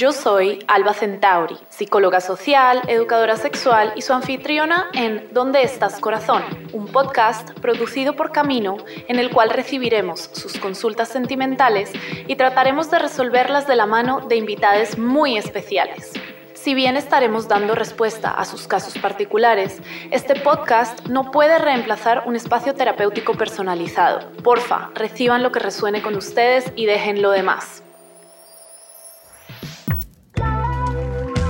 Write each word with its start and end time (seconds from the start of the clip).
Yo 0.00 0.12
soy 0.12 0.64
Alba 0.66 0.94
Centauri, 0.94 1.58
psicóloga 1.68 2.22
social, 2.22 2.80
educadora 2.88 3.36
sexual 3.36 3.92
y 3.96 4.00
su 4.00 4.14
anfitriona 4.14 4.88
en 4.94 5.28
¿Dónde 5.30 5.62
estás 5.62 6.00
corazón? 6.00 6.42
Un 6.72 6.86
podcast 6.86 7.50
producido 7.60 8.16
por 8.16 8.32
Camino 8.32 8.78
en 9.08 9.18
el 9.18 9.28
cual 9.28 9.50
recibiremos 9.50 10.30
sus 10.32 10.58
consultas 10.58 11.10
sentimentales 11.10 11.92
y 12.26 12.36
trataremos 12.36 12.90
de 12.90 12.98
resolverlas 12.98 13.66
de 13.66 13.76
la 13.76 13.84
mano 13.84 14.22
de 14.26 14.36
invitades 14.36 14.96
muy 14.96 15.36
especiales. 15.36 16.14
Si 16.54 16.72
bien 16.72 16.96
estaremos 16.96 17.46
dando 17.46 17.74
respuesta 17.74 18.30
a 18.30 18.46
sus 18.46 18.66
casos 18.66 18.96
particulares, 18.96 19.82
este 20.10 20.34
podcast 20.34 21.08
no 21.08 21.30
puede 21.30 21.58
reemplazar 21.58 22.22
un 22.24 22.36
espacio 22.36 22.72
terapéutico 22.72 23.34
personalizado. 23.34 24.32
Porfa, 24.42 24.92
reciban 24.94 25.42
lo 25.42 25.52
que 25.52 25.58
resuene 25.58 26.00
con 26.00 26.16
ustedes 26.16 26.72
y 26.74 26.86
dejen 26.86 27.20
lo 27.20 27.32
demás. 27.32 27.82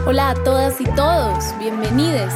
Hola 0.07 0.31
a 0.31 0.35
todas 0.35 0.81
y 0.81 0.85
todos, 0.85 1.45
bienvenidos. 1.59 2.33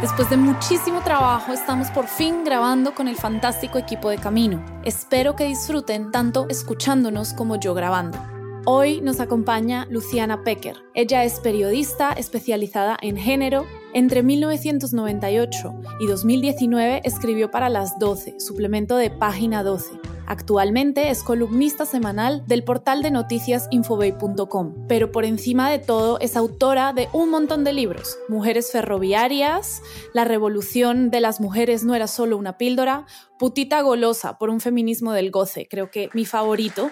Después 0.00 0.30
de 0.30 0.36
muchísimo 0.36 1.02
trabajo 1.02 1.52
estamos 1.52 1.90
por 1.90 2.06
fin 2.06 2.44
grabando 2.44 2.94
con 2.94 3.08
el 3.08 3.16
fantástico 3.16 3.76
equipo 3.76 4.08
de 4.08 4.18
Camino. 4.18 4.64
Espero 4.84 5.34
que 5.34 5.44
disfruten 5.44 6.12
tanto 6.12 6.46
escuchándonos 6.48 7.32
como 7.32 7.56
yo 7.56 7.74
grabando. 7.74 8.18
Hoy 8.66 9.00
nos 9.00 9.18
acompaña 9.18 9.86
Luciana 9.90 10.44
Pecker. 10.44 10.76
Ella 10.94 11.24
es 11.24 11.40
periodista 11.40 12.12
especializada 12.12 12.96
en 13.02 13.16
género. 13.16 13.66
Entre 13.92 14.22
1998 14.22 15.74
y 15.98 16.06
2019 16.06 17.00
escribió 17.02 17.50
para 17.50 17.68
Las 17.68 17.98
12, 17.98 18.38
suplemento 18.38 18.96
de 18.96 19.10
Página 19.10 19.64
12. 19.64 20.17
Actualmente 20.30 21.08
es 21.08 21.22
columnista 21.22 21.86
semanal 21.86 22.46
del 22.46 22.62
portal 22.62 23.00
de 23.00 23.10
noticias 23.10 23.66
infobay.com, 23.70 24.86
pero 24.86 25.10
por 25.10 25.24
encima 25.24 25.70
de 25.70 25.78
todo 25.78 26.18
es 26.20 26.36
autora 26.36 26.92
de 26.92 27.08
un 27.14 27.30
montón 27.30 27.64
de 27.64 27.72
libros. 27.72 28.18
Mujeres 28.28 28.70
ferroviarias, 28.70 29.80
La 30.12 30.26
revolución 30.26 31.10
de 31.10 31.22
las 31.22 31.40
mujeres 31.40 31.82
no 31.82 31.94
era 31.94 32.06
solo 32.06 32.36
una 32.36 32.58
píldora, 32.58 33.06
Putita 33.38 33.80
golosa 33.80 34.36
por 34.36 34.50
un 34.50 34.60
feminismo 34.60 35.12
del 35.12 35.30
goce, 35.30 35.66
creo 35.66 35.90
que 35.90 36.10
mi 36.12 36.26
favorito, 36.26 36.90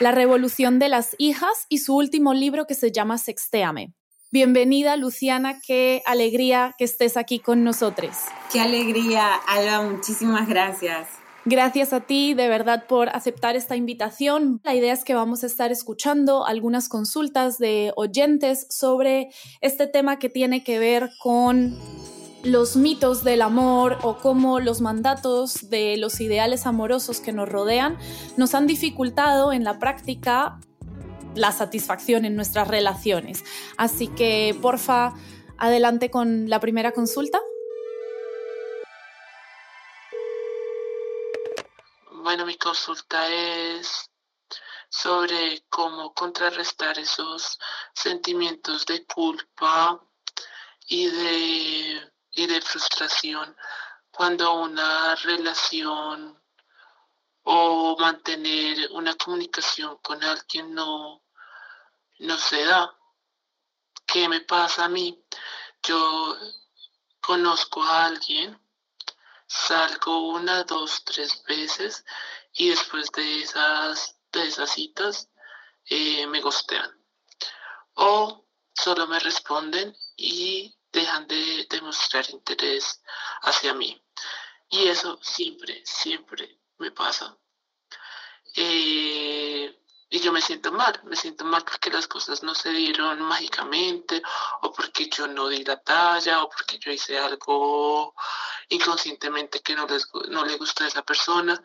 La 0.00 0.10
revolución 0.10 0.80
de 0.80 0.88
las 0.88 1.14
hijas 1.18 1.66
y 1.68 1.78
su 1.78 1.94
último 1.94 2.34
libro 2.34 2.66
que 2.66 2.74
se 2.74 2.90
llama 2.90 3.18
Sextéame. 3.18 3.94
Bienvenida 4.32 4.96
Luciana, 4.96 5.60
qué 5.64 6.02
alegría 6.06 6.74
que 6.76 6.82
estés 6.86 7.16
aquí 7.16 7.38
con 7.38 7.62
nosotros. 7.62 8.16
Qué 8.52 8.58
alegría, 8.58 9.32
Alba, 9.46 9.88
muchísimas 9.88 10.48
gracias. 10.48 11.23
Gracias 11.46 11.92
a 11.92 12.00
ti 12.00 12.32
de 12.32 12.48
verdad 12.48 12.86
por 12.86 13.10
aceptar 13.10 13.54
esta 13.54 13.76
invitación. 13.76 14.60
La 14.64 14.74
idea 14.74 14.94
es 14.94 15.04
que 15.04 15.14
vamos 15.14 15.44
a 15.44 15.46
estar 15.46 15.70
escuchando 15.70 16.46
algunas 16.46 16.88
consultas 16.88 17.58
de 17.58 17.92
oyentes 17.96 18.66
sobre 18.70 19.28
este 19.60 19.86
tema 19.86 20.18
que 20.18 20.30
tiene 20.30 20.64
que 20.64 20.78
ver 20.78 21.10
con 21.22 21.78
los 22.44 22.76
mitos 22.76 23.24
del 23.24 23.42
amor 23.42 23.98
o 24.02 24.16
cómo 24.16 24.58
los 24.58 24.80
mandatos 24.80 25.68
de 25.68 25.98
los 25.98 26.18
ideales 26.20 26.64
amorosos 26.64 27.20
que 27.20 27.32
nos 27.32 27.48
rodean 27.48 27.98
nos 28.38 28.54
han 28.54 28.66
dificultado 28.66 29.52
en 29.52 29.64
la 29.64 29.78
práctica 29.78 30.60
la 31.34 31.52
satisfacción 31.52 32.24
en 32.24 32.36
nuestras 32.36 32.68
relaciones. 32.68 33.44
Así 33.76 34.08
que, 34.08 34.56
porfa, 34.62 35.12
adelante 35.58 36.10
con 36.10 36.48
la 36.48 36.60
primera 36.60 36.92
consulta. 36.92 37.38
Bueno, 42.24 42.46
mi 42.46 42.56
consulta 42.56 43.28
es 43.28 44.10
sobre 44.88 45.62
cómo 45.68 46.14
contrarrestar 46.14 46.98
esos 46.98 47.58
sentimientos 47.92 48.86
de 48.86 49.04
culpa 49.04 50.00
y 50.86 51.06
de 51.10 52.12
y 52.30 52.46
de 52.46 52.62
frustración 52.62 53.54
cuando 54.10 54.54
una 54.54 55.14
relación 55.16 56.42
o 57.42 57.94
mantener 57.98 58.88
una 58.92 59.14
comunicación 59.16 59.98
con 59.98 60.24
alguien 60.24 60.72
no, 60.72 61.22
no 62.20 62.38
se 62.38 62.64
da. 62.64 62.96
¿Qué 64.06 64.30
me 64.30 64.40
pasa 64.40 64.86
a 64.86 64.88
mí? 64.88 65.22
Yo 65.82 66.38
conozco 67.20 67.82
a 67.82 68.06
alguien, 68.06 68.58
salgo 69.54 70.28
una, 70.30 70.64
dos, 70.64 71.04
tres 71.04 71.42
veces 71.44 72.04
y 72.52 72.70
después 72.70 73.10
de 73.12 73.42
esas, 73.42 74.16
de 74.32 74.48
esas 74.48 74.70
citas 74.70 75.30
eh, 75.86 76.26
me 76.26 76.40
gostean. 76.40 76.90
O 77.94 78.46
solo 78.72 79.06
me 79.06 79.20
responden 79.20 79.96
y 80.16 80.74
dejan 80.92 81.26
de 81.28 81.66
demostrar 81.70 82.28
interés 82.30 83.00
hacia 83.42 83.74
mí. 83.74 84.02
Y 84.70 84.88
eso 84.88 85.18
siempre, 85.22 85.82
siempre 85.84 86.58
me 86.78 86.90
pasa. 86.90 87.38
Eh, 88.56 89.43
y 90.14 90.20
yo 90.20 90.32
me 90.32 90.40
siento 90.40 90.70
mal, 90.72 91.00
me 91.04 91.16
siento 91.16 91.44
mal 91.44 91.64
porque 91.64 91.90
las 91.90 92.06
cosas 92.06 92.42
no 92.42 92.54
se 92.54 92.70
dieron 92.70 93.20
mágicamente, 93.22 94.22
o 94.62 94.72
porque 94.72 95.08
yo 95.10 95.26
no 95.26 95.48
di 95.48 95.64
la 95.64 95.80
talla, 95.80 96.42
o 96.42 96.48
porque 96.48 96.78
yo 96.78 96.92
hice 96.92 97.18
algo 97.18 98.14
inconscientemente 98.68 99.60
que 99.60 99.74
no, 99.74 99.86
les, 99.86 100.08
no 100.28 100.44
le 100.44 100.56
gusta 100.56 100.84
a 100.84 100.88
esa 100.88 101.02
persona, 101.02 101.60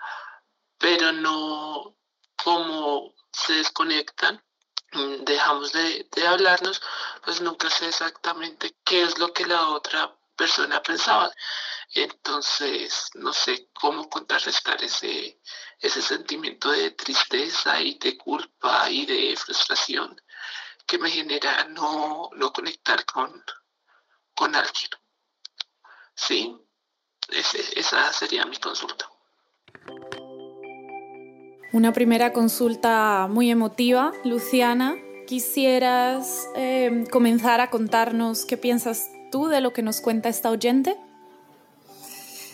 pero 0.78 1.12
no 1.12 1.96
como 2.36 3.14
se 3.32 3.54
desconectan 3.54 4.44
Mm, 4.92 5.24
dejamos 5.24 5.72
de, 5.72 6.08
hablarnos, 6.28 6.82
pues 7.24 7.42
nunca 7.42 7.70
sé 7.70 7.88
exactamente 7.90 8.76
qué 8.84 9.04
es 9.04 9.20
lo 9.20 9.32
que 9.34 9.46
la 9.46 9.70
otra 9.70 10.16
persona 10.36 10.82
pensaba. 10.82 11.32
Entonces, 11.94 13.10
no 13.16 13.34
sé 13.34 13.70
cómo 13.74 14.10
contrarrestar 14.10 14.84
ese, 14.84 15.42
ese 15.80 16.02
sentimiento 16.02 16.72
de 16.72 16.92
tristeza 16.92 17.82
y 17.82 17.98
de 17.98 18.18
culpa 18.18 18.90
y 18.90 19.06
de 19.06 19.36
frustración 19.36 20.22
que 20.86 20.98
me 20.98 21.10
genera 21.10 21.66
no, 21.66 22.30
no 22.36 22.52
conectar 22.52 23.06
con, 23.06 23.32
con 24.36 24.56
alguien. 24.56 24.90
Sí, 26.16 26.56
esa 27.76 28.12
sería 28.12 28.46
mi 28.46 28.58
consulta. 28.58 29.10
Una 31.72 31.94
primera 31.94 32.34
consulta 32.34 33.28
muy 33.30 33.52
emotiva, 33.52 34.12
Luciana. 34.26 34.96
¿Quisieras 35.28 36.48
em, 36.56 37.06
comenzar 37.06 37.62
a 37.62 37.70
contarnos 37.70 38.46
qué 38.46 38.58
piensas 38.58 39.12
tú 39.32 39.48
de 39.48 39.62
lo 39.62 39.72
que 39.72 39.84
nos 39.84 40.02
cuenta 40.02 40.30
esta 40.30 40.50
oyente? 40.50 40.98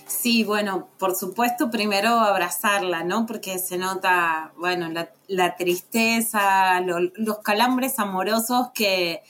Sí, 0.08 0.44
bueno, 0.44 0.88
por 1.00 1.16
supuesto, 1.16 1.72
primero 1.72 2.10
abrazarla, 2.10 3.04
¿no? 3.04 3.26
Porque 3.26 3.58
se 3.58 3.78
nota, 3.78 4.54
bueno, 4.58 4.90
la, 5.28 5.56
tristeza, 5.56 6.80
los 6.82 7.40
calambres 7.40 7.98
amorosos 7.98 8.68
que, 8.76 9.24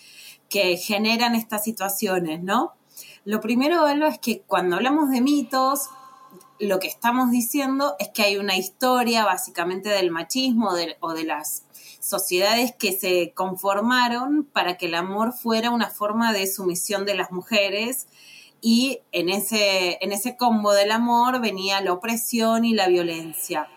que 0.50 0.76
generan 0.78 1.34
estas 1.34 1.64
situaciones, 1.64 2.44
¿no? 2.44 2.74
Lo 3.24 3.40
primero, 3.40 3.88
es 3.88 4.20
que 4.20 4.42
cuando 4.42 4.76
hablamos 4.76 5.10
de 5.10 5.22
mitos, 5.22 5.90
lo 6.60 6.80
que 6.80 6.88
estamos 6.88 7.32
diciendo 7.32 7.96
es 8.00 8.10
que 8.10 8.24
hay 8.24 8.38
una 8.38 8.58
historia 8.58 9.26
básicamente 9.26 9.90
del 9.90 10.12
machismo 10.12 10.72
o 11.00 11.14
de 11.14 11.24
las 11.24 11.64
sociedades 12.02 12.76
que 12.78 12.92
se 12.92 13.34
conformaron 13.34 14.44
para 14.44 14.78
que 14.78 14.86
el 14.86 14.96
amor 14.96 15.34
fuera 15.34 15.72
una 15.72 15.90
forma 15.90 16.34
de 16.34 16.48
sumisión 16.48 17.06
de 17.06 17.16
las 17.16 17.32
mujeres 17.32 18.08
y 18.66 19.02
en 19.12 19.30
ese, 19.30 20.00
en 20.02 20.12
ese 20.12 20.38
combo 20.38 20.74
del 20.74 20.90
amor 20.90 21.40
venía 21.40 21.82
la 21.82 21.94
opresión 21.94 22.66
y 22.66 22.74
la 22.74 22.88
violencia. 22.88 23.68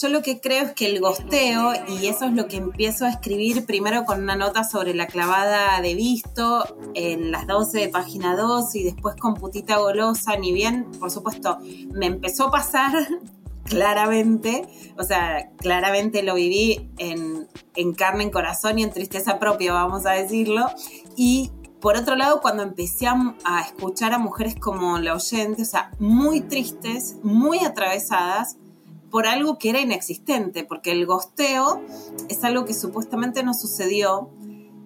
Yo 0.00 0.08
lo 0.08 0.22
que 0.22 0.40
creo 0.40 0.64
es 0.64 0.72
que 0.72 0.86
el 0.86 0.98
gosteo, 0.98 1.72
y 1.86 2.08
eso 2.08 2.24
es 2.24 2.32
lo 2.32 2.48
que 2.48 2.56
empiezo 2.56 3.04
a 3.04 3.10
escribir 3.10 3.64
primero 3.64 4.04
con 4.04 4.20
una 4.20 4.34
nota 4.34 4.64
sobre 4.64 4.92
la 4.92 5.06
clavada 5.06 5.80
de 5.80 5.94
visto 5.94 6.64
en 6.94 7.30
las 7.30 7.46
12 7.46 7.78
de 7.78 7.88
página 7.90 8.34
2 8.34 8.74
y 8.74 8.82
después 8.82 9.14
con 9.14 9.34
putita 9.34 9.76
golosa, 9.76 10.34
ni 10.36 10.52
bien, 10.52 10.90
por 10.98 11.12
supuesto, 11.12 11.60
me 11.92 12.06
empezó 12.06 12.48
a 12.48 12.50
pasar 12.50 12.92
claramente, 13.66 14.66
o 14.98 15.04
sea, 15.04 15.52
claramente 15.58 16.24
lo 16.24 16.34
viví 16.34 16.90
en, 16.98 17.46
en 17.76 17.94
carne, 17.94 18.24
en 18.24 18.30
corazón 18.30 18.80
y 18.80 18.82
en 18.82 18.90
tristeza 18.90 19.38
propia, 19.38 19.72
vamos 19.72 20.06
a 20.06 20.10
decirlo, 20.10 20.66
y 21.16 21.52
por 21.82 21.96
otro 21.96 22.14
lado, 22.14 22.40
cuando 22.40 22.62
empecé 22.62 23.08
a, 23.08 23.60
escuchar 23.66 24.12
a 24.12 24.18
mujeres 24.18 24.54
como 24.54 24.98
la 24.98 25.14
oyente, 25.14 25.62
o 25.62 25.64
sea, 25.64 25.90
muy 25.98 26.40
tristes, 26.40 27.16
muy 27.24 27.58
atravesadas, 27.58 28.56
por 29.10 29.26
algo 29.26 29.58
que 29.58 29.70
era 29.70 29.80
inexistente, 29.80 30.62
porque 30.62 30.92
el 30.92 31.06
gosteo 31.06 31.82
es 32.28 32.44
algo 32.44 32.64
que 32.64 32.72
supuestamente 32.72 33.42
no 33.42 33.52
sucedió 33.52 34.30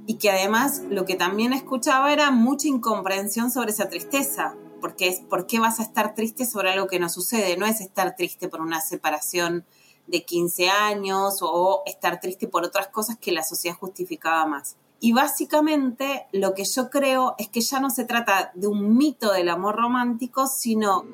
y 0.06 0.14
que 0.14 0.30
además 0.30 0.84
lo 0.88 1.04
que 1.04 1.16
también 1.16 1.52
escuchaba 1.52 2.14
era 2.14 2.30
mucha 2.30 2.66
incomprensión 2.66 3.50
sobre 3.50 3.72
esa 3.72 3.90
tristeza, 3.90 4.54
porque 4.80 5.08
es 5.08 5.20
¿por 5.20 5.46
qué 5.46 5.60
vas 5.60 5.80
a 5.80 5.82
estar 5.82 6.14
triste 6.14 6.46
sobre 6.46 6.70
algo 6.70 6.86
que 6.86 6.98
no 6.98 7.10
sucede? 7.10 7.58
No 7.58 7.66
es 7.66 7.82
estar 7.82 8.16
triste 8.16 8.48
por 8.48 8.62
una 8.62 8.80
separación 8.80 9.66
de 10.06 10.24
15 10.24 10.70
años 10.70 11.40
o 11.42 11.82
estar 11.84 12.20
triste 12.20 12.48
por 12.48 12.64
otras 12.64 12.88
cosas 12.88 13.18
que 13.18 13.32
la 13.32 13.42
sociedad 13.42 13.76
justificaba 13.76 14.46
más. 14.46 14.76
Y 15.00 15.12
básicamente 15.12 16.26
lo 16.32 16.54
que 16.54 16.64
yo 16.64 16.90
creo 16.90 17.34
es 17.38 17.48
que 17.48 17.60
ya 17.60 17.80
no 17.80 17.90
se 17.90 18.04
trata 18.04 18.50
de 18.54 18.66
un 18.66 18.96
mito 18.96 19.32
del 19.32 19.48
amor 19.48 19.76
romántico, 19.76 20.46
sino 20.46 21.04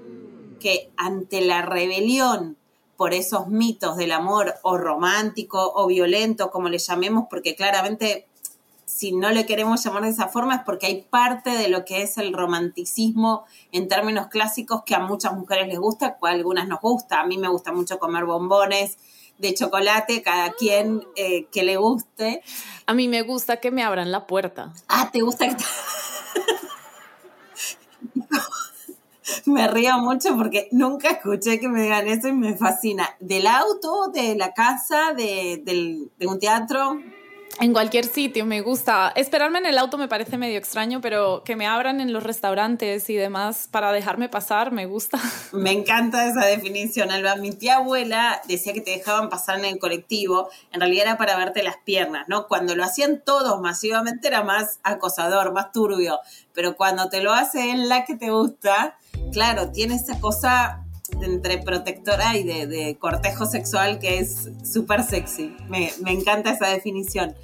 que 0.61 0.93
ante 0.96 1.40
la 1.40 1.62
rebelión 1.62 2.56
por 2.96 3.14
esos 3.14 3.49
mitos 3.49 3.96
del 3.96 4.12
amor 4.12 4.55
o 4.62 4.79
romántico 4.79 5.73
o 5.75 5.88
violento, 5.88 6.50
como 6.52 6.69
le 6.69 6.79
llamemos, 6.79 7.26
porque 7.29 7.56
claramente 7.56 8.29
si 8.84 9.12
no 9.12 9.31
le 9.31 9.46
queremos 9.46 9.82
llamar 9.82 10.05
de 10.05 10.11
esa 10.11 10.29
forma 10.29 10.56
es 10.56 10.62
porque 10.64 10.87
hay 10.87 11.02
parte 11.02 11.50
de 11.50 11.69
lo 11.69 11.84
que 11.84 12.02
es 12.02 12.19
el 12.19 12.32
romanticismo 12.32 13.44
en 13.73 13.88
términos 13.88 14.29
clásicos 14.29 14.82
que 14.84 14.94
a 14.94 15.00
muchas 15.00 15.32
mujeres 15.32 15.67
les 15.67 15.79
gusta, 15.79 16.19
a 16.20 16.29
algunas 16.29 16.69
nos 16.69 16.81
gusta. 16.81 17.20
A 17.20 17.26
mí 17.26 17.38
me 17.38 17.49
gusta 17.49 17.73
mucho 17.73 17.99
comer 17.99 18.25
bombones 18.26 18.99
de 19.43 19.53
chocolate, 19.55 20.23
cada 20.23 20.53
quien 20.53 21.05
eh, 21.17 21.47
que 21.53 21.65
le 21.65 21.77
guste. 21.77 22.43
A 22.87 22.94
mí 22.94 23.09
me 23.09 23.23
gusta 23.23 23.59
que 23.59 23.73
me 23.73 23.83
abran 23.83 24.12
la 24.12 24.27
puerta. 24.27 24.73
Ah, 24.89 25.11
¿te 25.12 25.21
gusta 25.21 25.49
que 25.49 25.56
me 29.47 29.67
río 29.67 29.99
mucho 29.99 30.37
porque 30.37 30.69
nunca 30.71 31.11
escuché 31.11 31.59
que 31.59 31.69
me 31.69 31.83
digan 31.83 32.06
eso 32.06 32.29
y 32.29 32.33
me 32.33 32.56
fascina. 32.56 33.17
¿Del 33.19 33.49
auto, 33.49 34.09
de 34.09 34.37
la 34.37 34.55
casa, 34.55 35.12
de, 35.12 36.09
de 36.17 36.27
un 36.27 36.39
teatro? 36.39 37.00
En 37.61 37.73
cualquier 37.73 38.07
sitio, 38.07 38.47
me 38.47 38.61
gusta. 38.61 39.13
Esperarme 39.15 39.59
en 39.59 39.67
el 39.67 39.79
auto 39.79 39.99
me 39.99 40.09
parece 40.09 40.39
medio 40.39 40.59
extraño, 40.59 41.01
pero 41.01 41.43
que 41.45 41.55
me 41.55 41.67
abran 41.67 42.01
en 42.01 42.13
los 42.13 42.23
restaurantes 42.23 43.09
y 43.11 43.15
demás 43.15 43.69
para 43.71 43.93
dejarme 43.93 44.29
pasar, 44.29 44.73
me 44.73 44.87
gusta. 44.87 45.19
Me 45.53 45.71
encanta 45.71 46.27
esa 46.27 46.47
definición, 46.47 47.11
Alba. 47.11 47.37
Mi 47.37 47.53
tía 47.53 47.77
abuela 47.77 48.41
decía 48.49 48.73
que 48.73 48.81
te 48.81 48.93
dejaban 48.93 49.29
pasar 49.29 49.59
en 49.59 49.67
el 49.67 49.79
colectivo, 49.79 50.49
en 50.73 50.81
realidad 50.81 51.07
era 51.07 51.19
para 51.19 51.37
verte 51.37 51.63
las 51.63 51.77
piernas, 51.85 52.27
¿no? 52.29 52.47
Cuando 52.49 52.75
lo 52.75 52.85
hacían 52.85 53.23
todos 53.25 53.61
masivamente 53.61 54.29
era 54.29 54.43
más 54.43 54.81
acosador, 54.83 55.53
más 55.53 55.73
turbio, 55.73 56.21
pero 56.55 56.77
cuando 56.77 57.09
te 57.09 57.23
lo 57.23 57.33
hace 57.33 57.71
en 57.71 57.89
la 57.89 58.05
que 58.05 58.17
te 58.17 58.31
gusta, 58.31 58.99
claro, 59.33 59.71
tiene 59.71 59.97
esa 59.97 60.19
cosa 60.21 60.81
entre 61.20 61.59
protectora 61.59 62.37
y 62.37 62.44
de, 62.44 62.97
cortejo 62.99 63.47
sexual 63.47 63.99
que 63.99 64.19
es 64.19 64.50
súper 64.64 65.03
sexy. 65.03 65.56
Me, 65.69 65.93
encanta 66.06 66.50
esa 66.50 66.69
definición. 66.69 67.35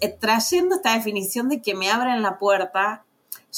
Eh, 0.00 0.08
trayendo 0.08 0.76
esta 0.76 0.94
definición 0.94 1.48
de 1.48 1.60
que 1.60 1.74
me 1.74 1.90
abran 1.90 2.22
la 2.22 2.38
puerta, 2.38 3.04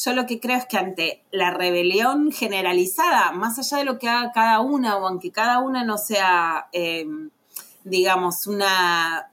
yo 0.04 0.12
lo 0.12 0.26
que 0.26 0.40
creo 0.40 0.56
es 0.56 0.66
que 0.66 0.78
ante 0.78 1.24
la 1.30 1.50
rebelión 1.50 2.30
generalizada, 2.30 3.32
más 3.32 3.58
allá 3.58 3.78
de 3.78 3.84
lo 3.84 3.98
que 3.98 4.08
haga 4.08 4.32
cada 4.32 4.60
una, 4.60 4.96
o 4.96 5.06
aunque 5.06 5.32
cada 5.32 5.58
una 5.58 5.84
no 5.84 5.98
sea, 5.98 6.68
em, 6.72 7.30
digamos, 7.84 8.46
una, 8.46 9.28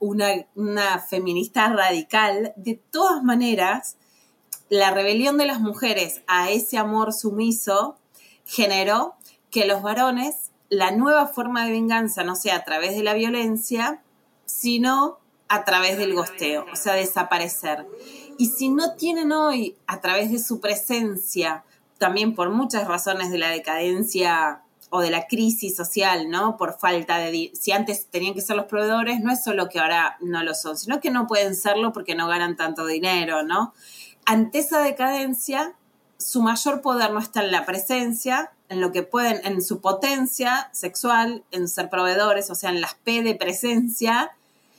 feminista 1.08 1.68
radical, 1.68 2.52
de 2.56 2.80
todas 2.90 3.22
maneras, 3.22 3.96
la 4.68 4.90
rebelión 4.90 5.36
de 5.38 5.46
las 5.46 5.60
mujeres 5.60 6.22
a 6.26 6.50
ese 6.50 6.78
amor 6.78 7.12
sumiso 7.12 7.96
generó 8.44 9.14
que 9.50 9.66
los 9.66 9.82
varones, 9.82 10.50
la 10.68 10.90
nueva 10.90 11.26
forma 11.26 11.64
de 11.64 11.72
venganza 11.72 12.24
no 12.24 12.36
sea 12.36 12.56
a 12.56 12.64
través 12.64 12.96
de 12.96 13.02
la 13.02 13.14
violencia, 13.14 14.02
sino 14.44 15.18
a 15.48 15.64
través 15.64 15.98
del 15.98 16.14
gosteo, 16.14 16.66
o 16.72 16.76
sea, 16.76 16.94
desaparecer. 16.94 17.86
Y 18.38 18.48
si 18.48 18.68
no 18.68 18.94
tienen 18.94 19.32
hoy, 19.32 19.76
a 19.86 20.00
través 20.00 20.30
de 20.30 20.38
su 20.38 20.60
presencia, 20.60 21.64
también 21.98 22.34
por 22.34 22.50
muchas 22.50 22.86
razones 22.86 23.30
de 23.30 23.38
la 23.38 23.48
decadencia 23.48 24.62
o 24.90 25.00
de 25.00 25.10
la 25.10 25.26
crisis 25.26 25.76
social, 25.76 26.30
¿no? 26.30 26.56
Por 26.56 26.78
falta 26.78 27.18
de... 27.18 27.50
Si 27.54 27.72
antes 27.72 28.06
tenían 28.06 28.34
que 28.34 28.40
ser 28.40 28.56
los 28.56 28.66
proveedores, 28.66 29.20
no 29.20 29.32
es 29.32 29.42
solo 29.42 29.68
que 29.68 29.78
ahora 29.78 30.16
no 30.20 30.42
lo 30.42 30.54
son, 30.54 30.76
sino 30.76 31.00
que 31.00 31.10
no 31.10 31.26
pueden 31.26 31.54
serlo 31.54 31.92
porque 31.92 32.14
no 32.14 32.28
ganan 32.28 32.56
tanto 32.56 32.86
dinero, 32.86 33.42
¿no? 33.42 33.72
Ante 34.24 34.58
esa 34.58 34.80
decadencia, 34.80 35.74
su 36.18 36.42
mayor 36.42 36.82
poder 36.82 37.12
no 37.12 37.20
está 37.20 37.42
en 37.42 37.52
la 37.52 37.64
presencia, 37.64 38.52
en 38.68 38.80
lo 38.80 38.92
que 38.92 39.02
pueden, 39.02 39.40
en 39.44 39.62
su 39.62 39.80
potencia 39.80 40.68
sexual, 40.72 41.44
en 41.50 41.68
ser 41.68 41.88
proveedores, 41.88 42.50
o 42.50 42.54
sea, 42.54 42.70
en 42.70 42.80
las 42.80 42.94
P 42.94 43.22
de 43.22 43.34
presencia, 43.34 44.32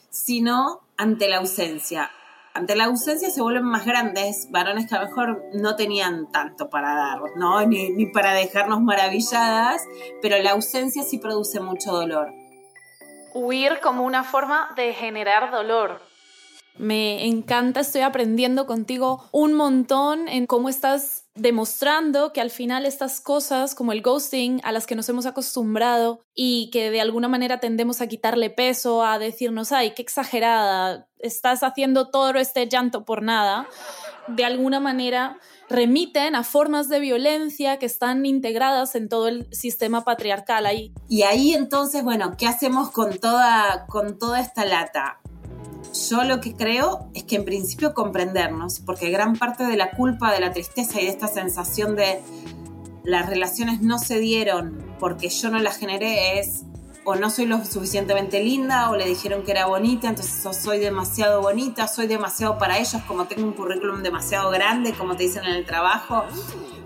sino 0.09 0.81
ante 0.97 1.29
la 1.29 1.37
ausencia. 1.37 2.11
Ante 2.53 2.75
la 2.75 2.85
ausencia 2.85 3.29
se 3.29 3.41
vuelven 3.41 3.65
más 3.65 3.85
grandes 3.85 4.47
varones 4.49 4.87
que 4.87 4.95
a 4.95 5.01
lo 5.01 5.07
mejor 5.07 5.43
no 5.53 5.75
tenían 5.75 6.31
tanto 6.31 6.69
para 6.69 6.95
dar, 6.95 7.19
¿no? 7.35 7.63
Ni, 7.65 7.91
ni 7.91 8.07
para 8.07 8.33
dejarnos 8.33 8.81
maravilladas, 8.81 9.83
pero 10.21 10.41
la 10.41 10.51
ausencia 10.51 11.03
sí 11.03 11.19
produce 11.19 11.59
mucho 11.59 11.91
dolor. 11.91 12.33
Huir 13.35 13.79
como 13.81 14.03
una 14.03 14.23
forma 14.23 14.73
de 14.75 14.93
generar 14.93 15.51
dolor. 15.51 16.01
Me 16.79 17.25
encanta, 17.25 17.79
estoy 17.79 18.01
aprendiendo 18.01 18.65
contigo 18.65 19.23
un 19.31 19.53
montón 19.53 20.27
en 20.27 20.47
cómo 20.47 20.69
estás 20.69 21.26
demostrando 21.37 22.33
que 22.33 22.41
al 22.41 22.49
final 22.49 22.85
estas 22.85 23.21
cosas 23.21 23.75
como 23.75 23.91
el 23.91 24.01
ghosting 24.01 24.59
a 24.63 24.71
las 24.71 24.85
que 24.85 24.95
nos 24.95 25.07
hemos 25.09 25.25
acostumbrado 25.25 26.21
y 26.33 26.69
que 26.71 26.91
de 26.91 27.01
alguna 27.01 27.27
manera 27.27 27.59
tendemos 27.59 28.01
a 28.01 28.07
quitarle 28.07 28.49
peso, 28.49 29.03
a 29.03 29.19
decirnos, 29.19 29.71
ay, 29.71 29.91
qué 29.91 30.01
exagerada, 30.01 31.07
estás 31.19 31.63
haciendo 31.63 32.09
todo 32.09 32.31
este 32.31 32.67
llanto 32.67 33.05
por 33.05 33.21
nada, 33.21 33.67
de 34.27 34.45
alguna 34.45 34.79
manera 34.79 35.39
remiten 35.69 36.35
a 36.35 36.43
formas 36.43 36.89
de 36.89 36.99
violencia 36.99 37.77
que 37.77 37.85
están 37.85 38.25
integradas 38.25 38.95
en 38.95 39.09
todo 39.09 39.27
el 39.27 39.47
sistema 39.53 40.03
patriarcal 40.03 40.65
ahí. 40.65 40.93
Y 41.09 41.23
ahí 41.23 41.53
entonces, 41.53 42.03
bueno, 42.03 42.35
¿qué 42.37 42.47
hacemos 42.47 42.91
con 42.91 43.17
toda, 43.19 43.85
con 43.87 44.17
toda 44.17 44.39
esta 44.39 44.65
lata? 44.65 45.19
Yo 46.09 46.23
lo 46.23 46.41
que 46.41 46.53
creo 46.53 47.09
es 47.13 47.23
que 47.23 47.37
en 47.37 47.45
principio 47.45 47.93
comprendernos, 47.93 48.79
porque 48.79 49.09
gran 49.09 49.35
parte 49.35 49.63
de 49.63 49.77
la 49.77 49.91
culpa, 49.91 50.31
de 50.31 50.39
la 50.39 50.51
tristeza 50.51 51.01
y 51.01 51.05
de 51.05 51.11
esta 51.11 51.27
sensación 51.27 51.95
de 51.95 52.21
las 53.03 53.27
relaciones 53.29 53.81
no 53.81 53.97
se 53.97 54.19
dieron 54.19 54.85
porque 54.99 55.29
yo 55.29 55.49
no 55.49 55.59
las 55.59 55.77
generé 55.77 56.39
es 56.39 56.63
o 57.09 57.15
no 57.15 57.29
soy 57.29 57.45
lo 57.45 57.63
suficientemente 57.63 58.43
linda 58.43 58.89
o 58.89 58.97
le 58.97 59.05
dijeron 59.05 59.43
que 59.43 59.51
era 59.51 59.65
bonita, 59.65 60.09
entonces 60.09 60.45
o 60.45 60.51
soy 60.51 60.77
demasiado 60.77 61.41
bonita, 61.41 61.87
soy 61.87 62.05
demasiado 62.05 62.57
para 62.57 62.79
ellos, 62.79 63.01
como 63.07 63.27
tengo 63.27 63.45
un 63.45 63.53
currículum 63.53 64.03
demasiado 64.03 64.51
grande, 64.51 64.91
como 64.91 65.15
te 65.15 65.23
dicen 65.23 65.45
en 65.45 65.55
el 65.55 65.65
trabajo, 65.65 66.25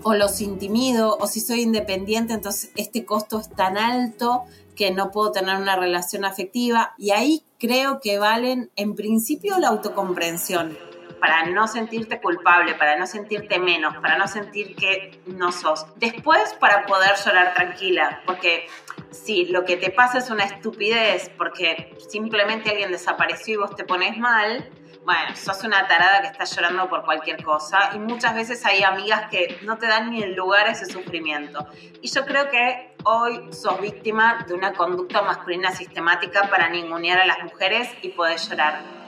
o 0.04 0.14
los 0.14 0.40
intimido, 0.40 1.18
o 1.18 1.26
si 1.26 1.40
soy 1.40 1.62
independiente, 1.62 2.34
entonces 2.34 2.70
este 2.76 3.04
costo 3.04 3.40
es 3.40 3.50
tan 3.50 3.76
alto 3.76 4.44
que 4.76 4.92
no 4.92 5.10
puedo 5.10 5.32
tener 5.32 5.56
una 5.56 5.74
relación 5.74 6.24
afectiva 6.24 6.94
y 6.98 7.10
ahí 7.10 7.42
creo 7.58 7.98
que 7.98 8.20
valen 8.20 8.70
en 8.76 8.94
principio 8.94 9.58
la 9.58 9.70
autocomprensión 9.70 10.78
para 11.18 11.46
no 11.46 11.66
sentirte 11.66 12.20
culpable, 12.20 12.74
para 12.74 12.96
no 12.96 13.08
sentirte 13.08 13.58
menos, 13.58 13.96
para 13.96 14.18
no 14.18 14.28
sentir 14.28 14.76
que 14.76 15.20
no 15.26 15.50
sos. 15.50 15.86
Después 15.96 16.54
para 16.60 16.86
poder 16.86 17.12
llorar 17.24 17.54
tranquila, 17.54 18.20
porque 18.26 18.66
si 19.12 19.46
lo 19.46 19.64
que 19.64 19.76
te 19.76 19.90
pasa 19.90 20.18
es 20.18 20.30
una 20.30 20.44
estupidez, 20.44 21.30
porque 21.36 21.94
simplemente 22.08 22.70
alguien 22.70 22.90
desapareció 22.90 23.54
y 23.54 23.56
vos 23.58 23.76
te 23.76 23.84
pones 23.84 24.18
mal, 24.18 24.70
bueno, 25.04 25.34
sos 25.34 25.64
una 25.64 25.86
tarada 25.88 26.20
que 26.20 26.28
está 26.28 26.44
llorando 26.44 26.88
por 26.88 27.04
cualquier 27.04 27.42
cosa 27.42 27.90
y 27.94 27.98
muchas 27.98 28.34
veces 28.34 28.64
hay 28.64 28.82
amigas 28.82 29.28
que 29.30 29.58
no 29.62 29.76
te 29.76 29.86
dan 29.86 30.10
ni 30.10 30.22
el 30.22 30.34
lugar 30.34 30.66
a 30.66 30.72
ese 30.72 30.86
sufrimiento. 30.86 31.66
Y 32.00 32.08
yo 32.08 32.24
creo 32.24 32.50
que 32.50 32.94
hoy 33.04 33.52
sos 33.52 33.80
víctima 33.80 34.44
de 34.46 34.54
una 34.54 34.72
conducta 34.72 35.22
masculina 35.22 35.72
sistemática 35.72 36.48
para 36.50 36.68
ningunear 36.68 37.18
a 37.18 37.26
las 37.26 37.42
mujeres 37.42 37.88
y 38.02 38.10
poder 38.10 38.38
llorar 38.38 39.01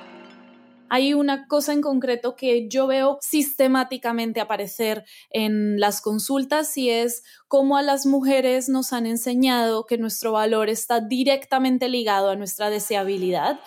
hay 0.95 1.13
una 1.13 1.49
cosa 1.49 1.73
en 1.73 1.81
concreto 1.81 2.37
que 2.37 2.69
yo 2.69 2.87
veo 2.87 3.19
sistemáticamente 3.21 4.41
aparecer 4.41 5.05
en 5.31 5.81
las 5.81 6.01
consultas 6.01 6.79
y 6.79 6.89
es 6.89 7.25
cómo 7.49 7.77
a 7.77 7.83
las 7.83 8.07
mujeres 8.07 8.69
nos 8.69 8.93
han 8.93 9.05
enseñado 9.07 9.87
que 9.87 9.99
nuestro 9.99 10.31
valor 10.31 10.69
está 10.69 11.01
directamente 11.01 11.89
ligado 11.89 12.31
a 12.31 12.37
nuestra 12.37 12.71
deseabilidad. 12.71 13.59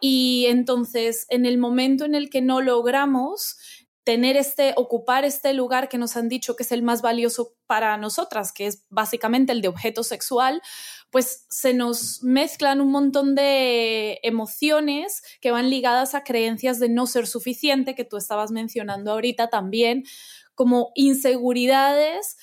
Y 0.00 0.46
entonces 0.48 1.26
en 1.28 1.46
el 1.46 1.56
momento 1.56 2.04
en 2.04 2.16
el 2.16 2.30
que 2.30 2.40
no 2.42 2.60
logramos 2.60 3.58
tener 4.02 4.36
este, 4.36 4.74
ocupar 4.76 5.24
este 5.24 5.52
lugar 5.52 5.88
que 5.88 5.98
nos 5.98 6.16
han 6.16 6.28
dicho 6.28 6.56
que 6.56 6.64
es 6.64 6.72
el 6.72 6.82
más 6.82 7.00
valioso 7.00 7.54
para 7.68 7.96
nosotras, 7.96 8.52
que 8.52 8.66
es 8.66 8.84
básicamente 8.90 9.52
el 9.52 9.62
de 9.62 9.68
objeto 9.68 10.02
sexual, 10.02 10.60
pues 11.12 11.46
se 11.50 11.74
nos 11.74 12.22
mezclan 12.22 12.80
un 12.80 12.90
montón 12.90 13.34
de 13.34 14.18
emociones 14.22 15.22
que 15.42 15.50
van 15.50 15.68
ligadas 15.68 16.14
a 16.14 16.24
creencias 16.24 16.80
de 16.80 16.88
no 16.88 17.06
ser 17.06 17.26
suficiente, 17.26 17.94
que 17.94 18.04
tú 18.04 18.16
estabas 18.16 18.50
mencionando 18.50 19.12
ahorita 19.12 19.50
también, 19.50 20.04
como 20.54 20.90
inseguridades 20.94 22.38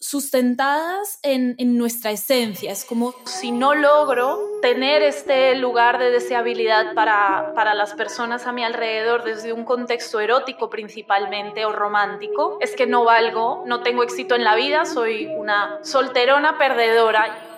sustentadas 0.00 1.20
en, 1.22 1.56
nuestra 1.78 2.10
esencia. 2.10 2.72
Es 2.72 2.84
como 2.84 3.14
si 3.24 3.52
no 3.52 3.76
logro 3.76 4.36
tener 4.62 5.02
este 5.02 5.54
lugar 5.54 6.00
de 6.00 6.10
deseabilidad 6.10 6.92
para, 6.94 7.52
para, 7.54 7.74
las 7.74 7.94
personas 7.94 8.48
a 8.48 8.52
mi 8.52 8.64
alrededor 8.64 9.22
desde 9.22 9.52
un 9.52 9.64
contexto 9.64 10.18
erótico 10.18 10.68
principalmente 10.70 11.64
o 11.66 11.72
romántico, 11.72 12.58
es 12.60 12.74
que 12.74 12.88
no 12.88 13.04
valgo, 13.04 13.62
no 13.64 13.82
tengo 13.82 14.02
éxito 14.02 14.34
en 14.34 14.42
la 14.42 14.56
vida, 14.56 14.84
soy 14.86 15.26
una 15.26 15.78
solterona 15.84 16.58
perdedora 16.58 17.49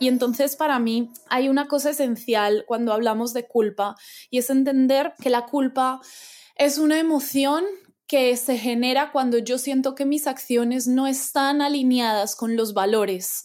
Y 0.00 0.08
entonces 0.08 0.56
para 0.56 0.78
mí 0.78 1.12
hay 1.28 1.50
una 1.50 1.68
cosa 1.68 1.90
esencial 1.90 2.64
cuando 2.66 2.94
hablamos 2.94 3.34
de 3.34 3.46
culpa 3.46 3.96
y 4.30 4.38
es 4.38 4.48
entender 4.48 5.12
que 5.22 5.28
la 5.28 5.44
culpa 5.44 6.00
es 6.56 6.78
una 6.78 6.98
emoción 6.98 7.64
que 8.06 8.34
se 8.38 8.56
genera 8.56 9.12
cuando 9.12 9.36
yo 9.36 9.58
siento 9.58 9.94
que 9.94 10.06
mis 10.06 10.26
acciones 10.26 10.88
no 10.88 11.06
están 11.06 11.60
alineadas 11.60 12.34
con 12.34 12.56
los 12.56 12.72
valores 12.72 13.44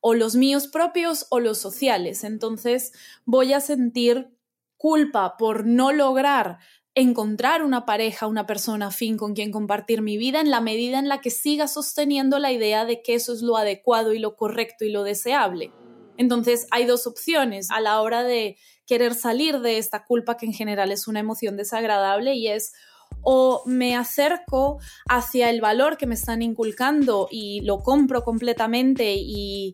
o 0.00 0.14
los 0.14 0.34
míos 0.34 0.66
propios 0.66 1.26
o 1.30 1.38
los 1.38 1.58
sociales. 1.58 2.24
Entonces 2.24 2.92
voy 3.24 3.52
a 3.52 3.60
sentir 3.60 4.36
culpa 4.76 5.36
por 5.36 5.64
no 5.66 5.92
lograr 5.92 6.58
encontrar 6.94 7.62
una 7.62 7.86
pareja, 7.86 8.26
una 8.26 8.44
persona 8.44 8.88
afín 8.88 9.16
con 9.16 9.34
quien 9.34 9.52
compartir 9.52 10.02
mi 10.02 10.18
vida 10.18 10.40
en 10.40 10.50
la 10.50 10.60
medida 10.60 10.98
en 10.98 11.08
la 11.08 11.20
que 11.20 11.30
siga 11.30 11.68
sosteniendo 11.68 12.40
la 12.40 12.52
idea 12.52 12.84
de 12.84 13.02
que 13.02 13.14
eso 13.14 13.32
es 13.32 13.40
lo 13.40 13.56
adecuado 13.56 14.12
y 14.12 14.18
lo 14.18 14.36
correcto 14.36 14.84
y 14.84 14.90
lo 14.90 15.04
deseable. 15.04 15.72
Entonces 16.16 16.66
hay 16.70 16.84
dos 16.84 17.06
opciones 17.06 17.70
a 17.70 17.80
la 17.80 18.00
hora 18.00 18.22
de 18.22 18.56
querer 18.86 19.14
salir 19.14 19.60
de 19.60 19.78
esta 19.78 20.04
culpa 20.04 20.36
que 20.36 20.46
en 20.46 20.52
general 20.52 20.92
es 20.92 21.08
una 21.08 21.20
emoción 21.20 21.56
desagradable 21.56 22.34
y 22.34 22.48
es 22.48 22.72
o 23.22 23.62
me 23.66 23.96
acerco 23.96 24.78
hacia 25.08 25.50
el 25.50 25.60
valor 25.60 25.96
que 25.96 26.06
me 26.06 26.14
están 26.14 26.42
inculcando 26.42 27.28
y 27.30 27.60
lo 27.62 27.80
compro 27.80 28.24
completamente 28.24 29.14
y 29.16 29.72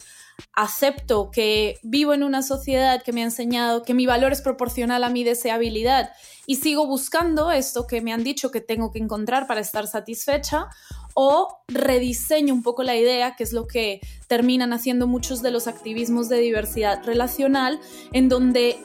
acepto 0.53 1.31
que 1.31 1.79
vivo 1.83 2.15
en 2.15 2.23
una 2.23 2.43
sociedad 2.43 3.03
que 3.03 3.13
me 3.13 3.23
ha 3.23 3.25
enseñado 3.25 3.83
que 3.83 3.95
mi 3.95 4.07
valor 4.07 4.33
es 4.33 4.41
proporcional 4.41 5.03
a 5.03 5.09
mi 5.09 5.25
deseabilidad 5.25 6.11
y 6.47 6.57
sigo 6.57 6.87
buscando 6.87 7.51
esto 7.51 7.87
que 7.87 8.01
me 8.01 8.13
han 8.13 8.25
dicho 8.25 8.51
que 8.51 8.61
tengo 8.61 8.93
que 8.93 8.99
encontrar 8.99 9.47
para 9.47 9.61
estar 9.61 9.87
satisfecha 9.87 10.69
o 11.15 11.63
rediseño 11.67 12.55
un 12.55 12.63
poco 12.63 12.85
la 12.85 12.97
idea, 12.97 13.35
que 13.35 13.43
es 13.43 13.53
lo 13.53 13.67
que 13.67 14.01
terminan 14.29 14.73
haciendo 14.73 15.09
muchos 15.09 15.43
de 15.43 15.51
los 15.51 15.67
activismos 15.67 16.29
de 16.29 16.39
diversidad 16.39 17.03
relacional, 17.05 17.81
en 18.13 18.29
donde 18.29 18.79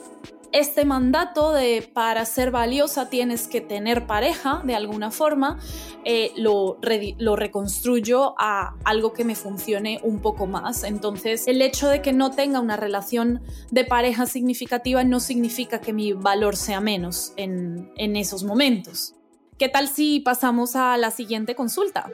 este 0.53 0.85
mandato 0.85 1.51
de 1.51 1.81
para 1.81 2.25
ser 2.25 2.51
valiosa 2.51 3.09
tienes 3.09 3.47
que 3.47 3.59
tener 3.59 4.05
pareja 4.05 4.61
de 4.63 4.75
alguna 4.75 5.09
forma, 5.09 5.59
eh, 6.05 6.31
lo, 6.37 6.79
lo 7.17 7.35
reconstruyo 7.35 8.35
a 8.37 8.75
algo 8.85 9.13
que 9.13 9.25
me 9.25 9.35
funcione 9.35 9.99
un 10.03 10.21
poco 10.21 10.45
más. 10.45 10.83
Entonces, 10.83 11.47
el 11.47 11.61
hecho 11.61 11.89
de 11.89 12.03
que 12.03 12.13
no 12.13 12.31
tenga 12.31 12.59
una 12.59 12.77
relación 12.77 13.41
de 13.71 13.83
pareja 13.83 14.27
significativa 14.27 15.03
no 15.03 15.19
significa 15.19 15.81
que 15.81 15.91
mi 15.91 16.13
valor 16.13 16.55
sea 16.55 16.79
menos 16.79 17.33
en, 17.35 17.91
en 17.97 18.15
esos 18.15 18.43
momentos. 18.43 19.15
¿Qué 19.57 19.69
tal 19.69 19.87
si 19.87 20.19
pasamos 20.19 20.75
a 20.75 20.97
la 20.97 21.09
siguiente 21.09 21.55
consulta? 21.55 22.11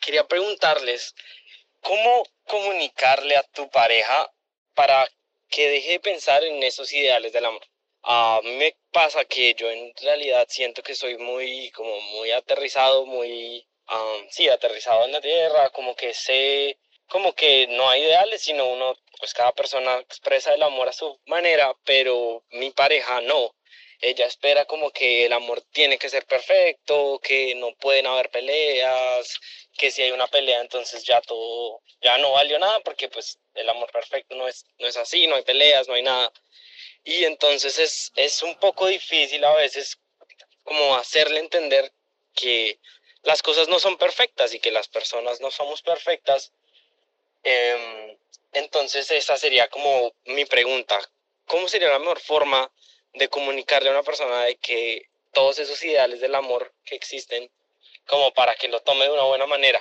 Quería 0.00 0.26
preguntarles, 0.26 1.14
¿cómo 1.80 2.22
comunicarle 2.46 3.36
a 3.36 3.42
tu 3.42 3.68
pareja 3.70 4.30
para 4.74 5.08
que 5.52 5.68
deje 5.68 5.90
de 5.92 6.00
pensar 6.00 6.42
en 6.44 6.62
esos 6.62 6.92
ideales 6.92 7.32
del 7.32 7.44
amor. 7.44 7.62
A 8.04 8.40
mí 8.42 8.50
me 8.56 8.76
pasa 8.90 9.24
que 9.26 9.54
yo 9.54 9.70
en 9.70 9.92
realidad 10.02 10.46
siento 10.48 10.82
que 10.82 10.94
soy 10.96 11.18
muy, 11.18 11.70
como 11.70 12.00
muy 12.00 12.32
aterrizado, 12.32 13.06
muy, 13.06 13.64
sí, 14.30 14.48
aterrizado 14.48 15.04
en 15.04 15.12
la 15.12 15.20
tierra, 15.20 15.70
como 15.70 15.94
que 15.94 16.14
sé, 16.14 16.78
como 17.06 17.34
que 17.34 17.66
no 17.68 17.88
hay 17.90 18.02
ideales, 18.02 18.42
sino 18.42 18.66
uno, 18.72 18.96
pues 19.18 19.34
cada 19.34 19.52
persona 19.52 19.98
expresa 20.00 20.54
el 20.54 20.62
amor 20.62 20.88
a 20.88 20.92
su 20.92 21.20
manera, 21.26 21.72
pero 21.84 22.44
mi 22.50 22.70
pareja 22.70 23.20
no. 23.20 23.54
Ella 24.00 24.26
espera 24.26 24.64
como 24.64 24.90
que 24.90 25.26
el 25.26 25.32
amor 25.32 25.62
tiene 25.70 25.98
que 25.98 26.08
ser 26.08 26.26
perfecto, 26.26 27.20
que 27.22 27.54
no 27.54 27.72
pueden 27.76 28.06
haber 28.06 28.30
peleas, 28.30 29.38
que 29.76 29.90
si 29.90 30.02
hay 30.02 30.12
una 30.12 30.26
pelea 30.26 30.60
entonces 30.60 31.04
ya 31.04 31.20
todo, 31.20 31.80
ya 32.00 32.18
no 32.18 32.32
valió 32.32 32.58
nada 32.58 32.80
porque 32.80 33.08
pues 33.08 33.38
el 33.54 33.68
amor 33.68 33.90
perfecto 33.90 34.34
no 34.34 34.46
es, 34.46 34.66
no 34.78 34.86
es 34.86 34.96
así, 34.96 35.26
no 35.26 35.36
hay 35.36 35.42
peleas, 35.42 35.88
no 35.88 35.94
hay 35.94 36.02
nada. 36.02 36.32
Y 37.04 37.24
entonces 37.24 37.78
es, 37.78 38.12
es 38.16 38.42
un 38.42 38.54
poco 38.56 38.86
difícil 38.86 39.44
a 39.44 39.54
veces 39.54 39.98
como 40.62 40.96
hacerle 40.96 41.40
entender 41.40 41.92
que 42.34 42.78
las 43.22 43.42
cosas 43.42 43.68
no 43.68 43.78
son 43.78 43.96
perfectas 43.96 44.54
y 44.54 44.60
que 44.60 44.70
las 44.70 44.88
personas 44.88 45.40
no 45.40 45.50
somos 45.50 45.82
perfectas. 45.82 46.52
Em, 47.42 48.16
entonces 48.52 49.10
esa 49.10 49.36
sería 49.36 49.68
como 49.68 50.12
mi 50.24 50.44
pregunta. 50.44 51.00
¿Cómo 51.46 51.68
sería 51.68 51.88
la 51.88 51.98
mejor 51.98 52.20
forma 52.20 52.70
de 53.14 53.28
comunicarle 53.28 53.88
a 53.88 53.92
una 53.92 54.02
persona 54.02 54.44
de 54.44 54.56
que 54.56 55.08
todos 55.32 55.58
esos 55.58 55.82
ideales 55.82 56.20
del 56.20 56.34
amor 56.34 56.72
que 56.84 56.94
existen 56.94 57.50
como 58.06 58.32
para 58.32 58.54
que 58.54 58.68
lo 58.68 58.80
tome 58.80 59.04
de 59.04 59.12
una 59.12 59.24
buena 59.24 59.46
manera. 59.46 59.80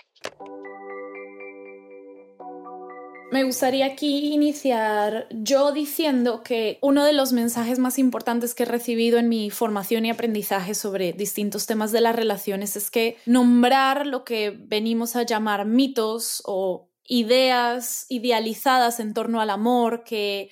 Me 3.31 3.45
gustaría 3.45 3.85
aquí 3.85 4.33
iniciar 4.33 5.29
yo 5.31 5.71
diciendo 5.71 6.43
que 6.43 6.79
uno 6.81 7.05
de 7.05 7.13
los 7.13 7.31
mensajes 7.31 7.79
más 7.79 7.97
importantes 7.97 8.53
que 8.53 8.63
he 8.63 8.65
recibido 8.65 9.19
en 9.19 9.29
mi 9.29 9.49
formación 9.49 10.05
y 10.05 10.09
aprendizaje 10.09 10.75
sobre 10.75 11.13
distintos 11.13 11.65
temas 11.65 11.93
de 11.93 12.01
las 12.01 12.13
relaciones 12.13 12.75
es 12.75 12.91
que 12.91 13.15
nombrar 13.25 14.05
lo 14.05 14.25
que 14.25 14.49
venimos 14.49 15.15
a 15.15 15.23
llamar 15.23 15.65
mitos 15.65 16.43
o 16.45 16.89
ideas 17.05 18.05
idealizadas 18.09 18.99
en 18.99 19.13
torno 19.13 19.39
al 19.39 19.49
amor 19.49 20.03
que 20.03 20.51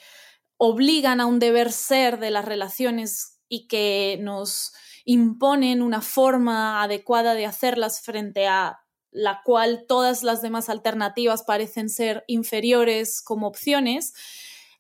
obligan 0.56 1.20
a 1.20 1.26
un 1.26 1.40
deber 1.40 1.74
ser 1.74 2.18
de 2.18 2.32
las 2.32 2.46
relaciones 2.46 3.39
y 3.50 3.68
que 3.68 4.18
nos 4.22 4.74
imponen 5.06 5.82
una 5.82 6.02
forma 6.02 6.84
adecuada 6.84 7.34
de 7.34 7.46
hacerlas 7.46 8.02
frente 8.02 8.48
a 8.48 8.80
la 9.12 9.42
cual 9.44 9.86
todas 9.88 10.24
las 10.24 10.42
demás 10.42 10.70
alternativas 10.70 11.44
parecen 11.44 11.90
ser 11.90 12.24
inferiores 12.28 13.22
como 13.22 13.48
opciones, 13.48 14.14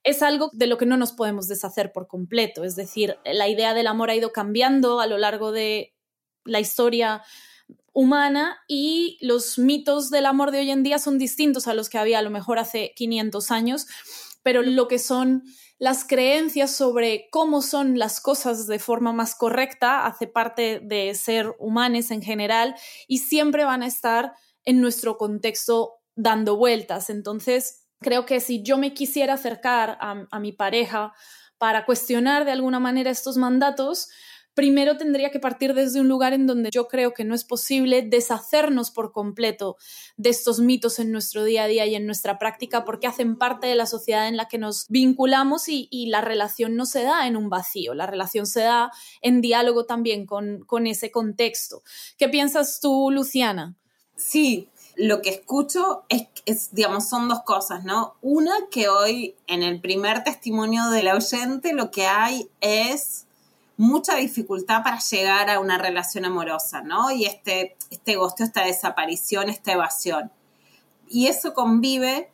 es 0.04 0.22
algo 0.22 0.50
de 0.54 0.68
lo 0.68 0.78
que 0.78 0.86
no 0.86 0.98
nos 0.98 1.12
podemos 1.12 1.48
deshacer 1.48 1.92
por 1.92 2.08
completo. 2.08 2.64
Es 2.64 2.76
decir, 2.76 3.18
la 3.26 3.48
idea 3.48 3.74
del 3.74 3.88
amor 3.88 4.10
ha 4.10 4.16
ido 4.16 4.32
cambiando 4.32 5.00
a 5.00 5.08
lo 5.08 5.18
largo 5.18 5.52
de 5.52 5.96
la 6.46 6.60
historia 6.60 7.24
humana 7.92 8.60
y 8.68 9.18
los 9.22 9.58
mitos 9.58 10.10
del 10.10 10.26
amor 10.26 10.52
de 10.52 10.60
hoy 10.60 10.72
en 10.72 10.84
día 10.84 11.00
son 11.00 11.18
distintos 11.18 11.68
a 11.68 11.74
los 11.74 11.90
que 11.90 11.98
había 11.98 12.20
a 12.20 12.22
lo 12.22 12.30
mejor 12.30 12.60
hace 12.60 12.94
500 12.96 13.52
años, 13.52 13.88
pero 14.44 14.62
lo 14.62 14.88
que 14.88 15.00
son 15.00 15.44
las 15.80 16.04
creencias 16.04 16.72
sobre 16.72 17.30
cómo 17.32 17.62
son 17.62 17.98
las 17.98 18.20
cosas 18.20 18.68
de 18.68 18.80
forma 18.80 19.14
más 19.14 19.34
correcta 19.34 20.06
hace 20.06 20.28
parte 20.28 20.82
de 20.84 21.16
ser 21.16 21.56
humanos 21.58 22.12
en 22.12 22.22
general 22.22 22.76
y 23.08 23.20
siempre 23.20 23.64
van 23.64 23.82
a 23.82 23.88
estar 23.88 24.34
en 24.66 24.82
nuestro 24.82 25.18
contexto 25.18 26.02
dando 26.16 26.58
vueltas. 26.58 27.10
Entonces, 27.10 27.88
creo 28.02 28.26
que 28.26 28.42
si 28.42 28.62
yo 28.62 28.78
me 28.78 28.94
quisiera 28.94 29.36
acercar 29.36 29.98
a, 30.02 30.28
a 30.30 30.40
mi 30.40 30.52
pareja 30.52 31.14
para 31.58 31.86
cuestionar 31.86 32.44
de 32.44 32.52
alguna 32.52 32.80
manera 32.80 33.10
estos 33.10 33.38
mandatos, 33.38 34.10
primero 34.54 34.98
tendría 34.98 35.32
que 35.32 35.40
partir 35.40 35.74
desde 35.74 36.02
un 36.02 36.08
lugar 36.08 36.34
en 36.34 36.48
donde 36.48 36.70
yo 36.72 36.88
creo 36.88 37.14
que 37.14 37.24
no 37.24 37.36
es 37.36 37.44
posible 37.44 38.02
deshacernos 38.02 38.92
por 38.92 39.12
completo 39.12 39.78
de 40.18 40.30
estos 40.30 40.60
mitos 40.60 41.00
en 41.00 41.12
nuestro 41.12 41.44
día 41.44 41.64
a 41.64 41.68
día 41.68 41.86
y 41.86 41.96
en 41.96 42.06
nuestra 42.06 42.38
práctica 42.38 42.86
porque 42.86 43.08
hacen 43.08 43.38
parte 43.38 43.68
de 43.68 43.76
la 43.76 43.86
sociedad 43.86 44.28
en 44.28 44.38
la 44.38 44.48
que 44.48 44.58
nos 44.58 44.88
vinculamos 44.90 45.70
y, 45.70 45.88
la 46.10 46.22
relación 46.22 46.76
no 46.76 46.86
se 46.86 47.04
da 47.04 47.28
en 47.28 47.38
un 47.38 47.50
vacío, 47.50 47.94
la 47.94 48.08
relación 48.08 48.48
se 48.48 48.62
da 48.62 48.92
en 49.22 49.42
diálogo 49.42 49.86
también 49.86 50.26
con, 50.26 50.88
ese 50.88 51.12
contexto. 51.12 51.84
¿Qué 52.18 52.30
piensas 52.30 52.80
tú, 52.80 53.12
Luciana? 53.12 53.76
Sí, 54.16 54.70
lo 54.96 55.22
que 55.22 55.30
escucho 55.30 56.04
es, 56.10 56.28
es, 56.46 56.74
digamos, 56.74 57.08
son 57.08 57.30
dos 57.30 57.44
cosas, 57.44 57.84
¿no? 57.84 58.16
Una, 58.22 58.54
que 58.72 58.90
hoy 58.90 59.36
en 59.46 59.62
el 59.62 59.80
primer 59.82 60.24
testimonio 60.24 60.90
del 60.90 61.10
oyente 61.10 61.74
lo 61.74 61.92
que 61.92 62.08
hay 62.08 62.50
es 62.60 63.28
mucha 63.80 64.16
dificultad 64.18 64.84
para 64.84 65.00
llegar 65.00 65.50
a 65.50 65.62
una 65.62 65.78
relación 65.78 66.26
amorosa, 66.26 66.82
¿no? 66.82 67.12
Y 67.12 67.26
este, 67.26 67.78
este 67.90 68.18
gosteo, 68.18 68.46
esta 68.46 68.66
desaparición, 68.66 69.50
esta 69.50 69.72
evasión. 69.72 70.34
Y 71.08 71.28
eso 71.28 71.54
convive 71.54 72.30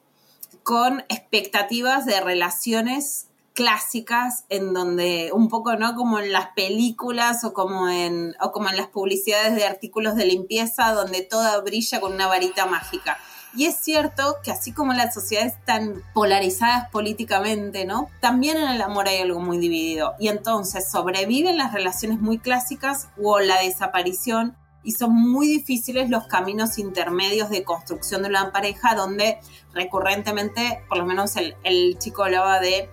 con 0.63 1.01
expectativas 1.07 2.07
de 2.07 2.19
relaciones 2.19 3.27
clásicas 3.53 4.45
en 4.49 4.73
donde 4.73 5.29
un 5.33 5.47
poco 5.47 5.75
no 5.75 5.95
como 5.95 6.17
en 6.17 6.31
las 6.31 6.47
películas 6.55 7.43
o 7.43 7.53
como 7.53 7.89
en 7.89 8.35
o 8.41 8.51
como 8.51 8.69
en 8.69 8.75
las 8.75 8.87
publicidades 8.87 9.55
de 9.55 9.65
artículos 9.65 10.15
de 10.15 10.25
limpieza 10.25 10.93
donde 10.93 11.21
todo 11.21 11.61
brilla 11.61 12.01
con 12.01 12.13
una 12.13 12.25
varita 12.25 12.65
mágica. 12.65 13.19
Y 13.55 13.65
es 13.65 13.77
cierto 13.77 14.37
que 14.43 14.51
así 14.51 14.73
como 14.73 14.93
las 14.93 15.13
sociedades 15.13 15.53
están 15.53 16.03
polarizadas 16.13 16.89
políticamente, 16.89 17.85
¿no? 17.85 18.09
También 18.19 18.57
en 18.57 18.69
el 18.69 18.81
amor 18.81 19.07
hay 19.07 19.21
algo 19.21 19.39
muy 19.39 19.57
dividido. 19.57 20.13
Y 20.19 20.27
entonces 20.27 20.89
sobreviven 20.91 21.57
las 21.57 21.73
relaciones 21.73 22.19
muy 22.19 22.37
clásicas 22.37 23.07
o 23.21 23.39
la 23.39 23.61
desaparición 23.61 24.57
y 24.83 24.91
son 24.91 25.13
muy 25.13 25.47
difíciles 25.47 26.09
los 26.09 26.27
caminos 26.27 26.77
intermedios 26.77 27.49
de 27.49 27.63
construcción 27.63 28.21
de 28.21 28.29
una 28.29 28.51
pareja 28.51 28.93
donde 28.93 29.39
recurrentemente, 29.73 30.83
por 30.87 30.99
lo 30.99 31.05
menos 31.05 31.35
el, 31.37 31.97
chico 31.97 32.23
hablaba 32.23 32.59
de 32.59 32.89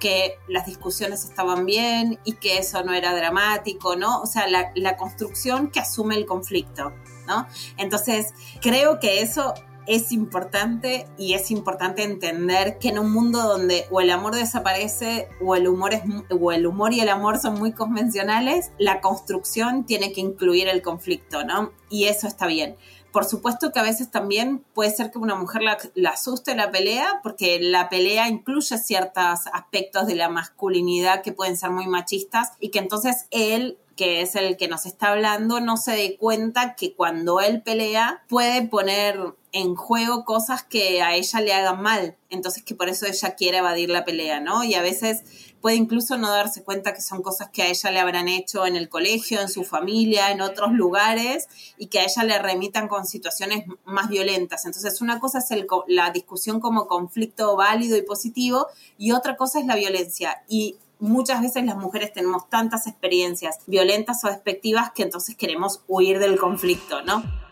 que 0.00 0.38
las 0.48 0.66
discusiones 0.66 1.24
estaban 1.24 1.64
bien 1.64 2.18
y 2.24 2.32
que 2.34 2.58
eso 2.58 2.82
no 2.82 2.92
era 2.92 3.14
dramático, 3.14 3.96
¿no? 3.96 4.20
O 4.20 4.26
sea, 4.26 4.48
la, 4.48 4.72
la 4.74 4.96
construcción 4.96 5.70
que 5.70 5.80
asume 5.80 6.16
el 6.16 6.26
conflicto, 6.26 6.92
¿no? 7.26 7.46
Entonces, 7.76 8.34
creo 8.60 8.98
que 8.98 9.22
eso 9.22 9.54
es 9.86 10.12
importante 10.12 11.06
y 11.16 11.34
es 11.34 11.50
importante 11.50 12.02
entender 12.02 12.78
que 12.78 12.88
en 12.88 12.98
un 12.98 13.12
mundo 13.12 13.42
donde 13.42 13.86
o 13.90 14.00
el 14.00 14.10
amor 14.10 14.34
desaparece 14.34 15.28
o 15.40 15.54
el 15.54 15.68
humor 15.68 15.94
es 15.94 16.02
o 16.30 16.52
el 16.52 16.66
humor 16.66 16.92
y 16.92 17.00
el 17.00 17.08
amor 17.08 17.38
son 17.38 17.58
muy 17.58 17.72
convencionales, 17.72 18.72
la 18.78 19.00
construcción 19.00 19.84
tiene 19.84 20.12
que 20.12 20.20
incluir 20.20 20.68
el 20.68 20.82
conflicto, 20.82 21.44
¿no? 21.44 21.72
Y 21.88 22.04
eso 22.04 22.26
está 22.26 22.46
bien. 22.46 22.76
Por 23.12 23.24
supuesto 23.24 23.72
que 23.72 23.78
a 23.78 23.82
veces 23.82 24.10
también 24.10 24.62
puede 24.74 24.90
ser 24.90 25.10
que 25.10 25.18
una 25.18 25.36
mujer 25.36 25.62
la, 25.62 25.78
la 25.94 26.10
asuste 26.10 26.54
la 26.54 26.70
pelea, 26.70 27.20
porque 27.22 27.58
la 27.62 27.88
pelea 27.88 28.28
incluye 28.28 28.76
ciertos 28.76 29.46
aspectos 29.52 30.06
de 30.06 30.16
la 30.16 30.28
masculinidad 30.28 31.22
que 31.22 31.32
pueden 31.32 31.56
ser 31.56 31.70
muy 31.70 31.86
machistas 31.86 32.52
y 32.60 32.68
que 32.68 32.78
entonces 32.78 33.26
él 33.30 33.78
que 33.96 34.20
es 34.20 34.36
el 34.36 34.56
que 34.56 34.68
nos 34.68 34.86
está 34.86 35.12
hablando, 35.12 35.58
no 35.60 35.78
se 35.78 35.92
dé 35.92 36.16
cuenta 36.18 36.76
que 36.76 36.94
cuando 36.94 37.40
él 37.40 37.62
pelea 37.62 38.22
puede 38.28 38.68
poner 38.68 39.34
en 39.56 39.74
juego 39.74 40.26
cosas 40.26 40.64
que 40.64 41.00
a 41.00 41.14
ella 41.14 41.40
le 41.40 41.54
hagan 41.54 41.80
mal. 41.80 42.18
Entonces 42.28 42.62
que 42.62 42.74
por 42.74 42.90
eso 42.90 43.06
ella 43.06 43.34
quiere 43.36 43.58
evadir 43.58 43.88
la 43.88 44.04
pelea, 44.04 44.38
¿no? 44.38 44.64
Y 44.64 44.74
a 44.74 44.82
veces 44.82 45.22
puede 45.62 45.76
incluso 45.76 46.18
no 46.18 46.30
darse 46.30 46.62
cuenta 46.62 46.92
que 46.92 47.00
son 47.00 47.22
cosas 47.22 47.48
que 47.48 47.62
a 47.62 47.68
ella 47.68 47.90
le 47.90 47.98
habrán 47.98 48.28
hecho 48.28 48.66
en 48.66 48.76
el 48.76 48.90
colegio, 48.90 49.40
en 49.40 49.48
su 49.48 49.64
familia, 49.64 50.30
en 50.30 50.42
otros 50.42 50.72
lugares, 50.72 51.48
y 51.78 51.86
que 51.86 52.00
a 52.00 52.04
ella 52.04 52.24
le 52.24 52.38
remitan 52.38 52.86
con 52.86 53.06
situaciones 53.06 53.64
más 53.86 54.10
violentas. 54.10 54.66
Entonces, 54.66 55.00
una 55.00 55.20
cosa 55.20 55.38
es 55.38 55.48
la 55.88 56.10
discusión 56.10 56.60
como 56.60 56.86
conflicto 56.86 57.56
válido 57.56 57.96
y 57.96 58.02
positivo, 58.02 58.66
y 58.98 59.12
otra 59.12 59.38
cosa 59.38 59.58
es 59.58 59.64
la 59.64 59.76
violencia. 59.76 60.42
Y 60.48 60.76
muchas 60.98 61.40
veces 61.40 61.64
las 61.64 61.78
mujeres 61.78 62.12
tenemos 62.12 62.50
tantas 62.50 62.86
experiencias 62.86 63.60
violentas 63.66 64.22
o 64.22 64.28
despectivas 64.28 64.92
que 64.92 65.02
entonces 65.02 65.34
queremos 65.34 65.80
huir 65.88 66.18
del 66.18 66.38
conflicto, 66.38 67.00
¿no? 67.02 67.45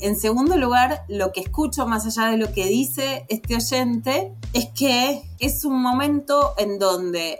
En 0.00 0.18
segundo 0.18 0.56
lugar, 0.56 1.04
lo 1.08 1.30
que 1.30 1.40
escucho 1.40 1.86
más 1.86 2.06
allá 2.06 2.30
de 2.30 2.38
lo 2.38 2.52
que 2.52 2.66
dice 2.66 3.26
este 3.28 3.56
oyente 3.56 4.32
es 4.54 4.68
que 4.68 5.22
es 5.38 5.64
un 5.64 5.80
momento 5.80 6.54
en 6.56 6.78
donde 6.78 7.38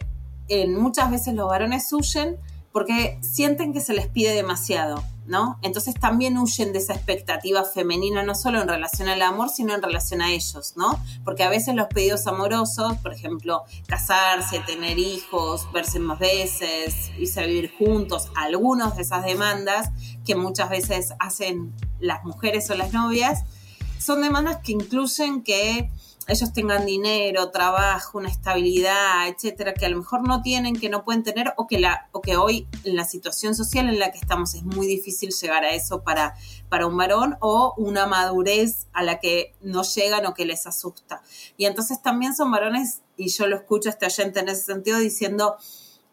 en 0.48 0.78
muchas 0.78 1.10
veces 1.10 1.34
los 1.34 1.48
varones 1.48 1.90
huyen 1.92 2.36
porque 2.72 3.18
sienten 3.22 3.72
que 3.72 3.80
se 3.80 3.92
les 3.92 4.06
pide 4.06 4.32
demasiado, 4.32 5.02
¿no? 5.26 5.58
Entonces 5.62 5.94
también 5.94 6.38
huyen 6.38 6.72
de 6.72 6.78
esa 6.78 6.94
expectativa 6.94 7.64
femenina, 7.64 8.22
no 8.22 8.34
solo 8.34 8.60
en 8.60 8.68
relación 8.68 9.08
al 9.08 9.22
amor, 9.22 9.48
sino 9.48 9.74
en 9.74 9.82
relación 9.82 10.22
a 10.22 10.30
ellos, 10.30 10.74
¿no? 10.76 10.98
Porque 11.24 11.42
a 11.42 11.48
veces 11.48 11.74
los 11.74 11.88
pedidos 11.88 12.26
amorosos, 12.26 12.96
por 12.98 13.12
ejemplo, 13.12 13.64
casarse, 13.86 14.60
tener 14.60 14.98
hijos, 14.98 15.70
verse 15.72 15.98
más 15.98 16.18
veces, 16.18 17.10
irse 17.18 17.40
a 17.40 17.46
vivir 17.46 17.72
juntos, 17.76 18.30
algunas 18.36 18.96
de 18.96 19.02
esas 19.02 19.24
demandas 19.24 19.90
que 20.24 20.36
muchas 20.36 20.70
veces 20.70 21.14
hacen 21.18 21.72
las 21.98 22.24
mujeres 22.24 22.70
o 22.70 22.74
las 22.74 22.92
novias, 22.92 23.44
son 23.98 24.22
demandas 24.22 24.58
que 24.58 24.72
incluyen 24.72 25.42
que 25.42 25.90
ellos 26.30 26.52
tengan 26.52 26.86
dinero, 26.86 27.50
trabajo, 27.50 28.18
una 28.18 28.28
estabilidad, 28.28 29.28
etcétera, 29.28 29.74
que 29.74 29.86
a 29.86 29.88
lo 29.88 29.98
mejor 29.98 30.26
no 30.26 30.42
tienen, 30.42 30.78
que 30.78 30.88
no 30.88 31.04
pueden 31.04 31.22
tener, 31.22 31.52
o 31.56 31.66
que, 31.66 31.78
la, 31.78 32.08
o 32.12 32.20
que 32.20 32.36
hoy 32.36 32.68
en 32.84 32.96
la 32.96 33.04
situación 33.04 33.54
social 33.54 33.88
en 33.88 33.98
la 33.98 34.12
que 34.12 34.18
estamos 34.18 34.54
es 34.54 34.62
muy 34.62 34.86
difícil 34.86 35.30
llegar 35.30 35.64
a 35.64 35.70
eso 35.70 36.02
para, 36.02 36.34
para 36.68 36.86
un 36.86 36.96
varón, 36.96 37.36
o 37.40 37.74
una 37.76 38.06
madurez 38.06 38.86
a 38.92 39.02
la 39.02 39.18
que 39.18 39.54
no 39.60 39.82
llegan 39.82 40.24
o 40.26 40.34
que 40.34 40.44
les 40.44 40.66
asusta. 40.66 41.22
Y 41.56 41.66
entonces 41.66 42.00
también 42.00 42.34
son 42.34 42.50
varones, 42.50 43.02
y 43.16 43.28
yo 43.28 43.46
lo 43.46 43.56
escucho 43.56 43.88
a 43.88 43.92
este 43.92 44.06
oyente 44.06 44.40
en 44.40 44.48
ese 44.48 44.62
sentido 44.62 44.98
diciendo, 44.98 45.56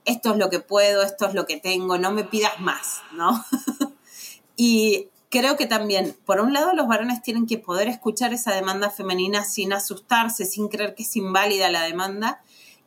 esto 0.05 0.31
es 0.31 0.37
lo 0.37 0.49
que 0.49 0.59
puedo, 0.59 1.03
esto 1.03 1.27
es 1.27 1.33
lo 1.33 1.45
que 1.45 1.57
tengo, 1.57 1.97
no 1.97 2.11
me 2.11 2.23
pidas 2.23 2.59
más, 2.59 3.01
¿no? 3.11 3.45
y 4.55 5.09
creo 5.29 5.57
que 5.57 5.65
también, 5.65 6.15
por 6.25 6.39
un 6.39 6.53
lado, 6.53 6.73
los 6.73 6.87
varones 6.87 7.21
tienen 7.21 7.45
que 7.45 7.57
poder 7.57 7.87
escuchar 7.87 8.33
esa 8.33 8.53
demanda 8.53 8.89
femenina 8.89 9.43
sin 9.43 9.73
asustarse, 9.73 10.45
sin 10.45 10.67
creer 10.67 10.95
que 10.95 11.03
es 11.03 11.15
inválida 11.15 11.69
la 11.69 11.83
demanda. 11.83 12.41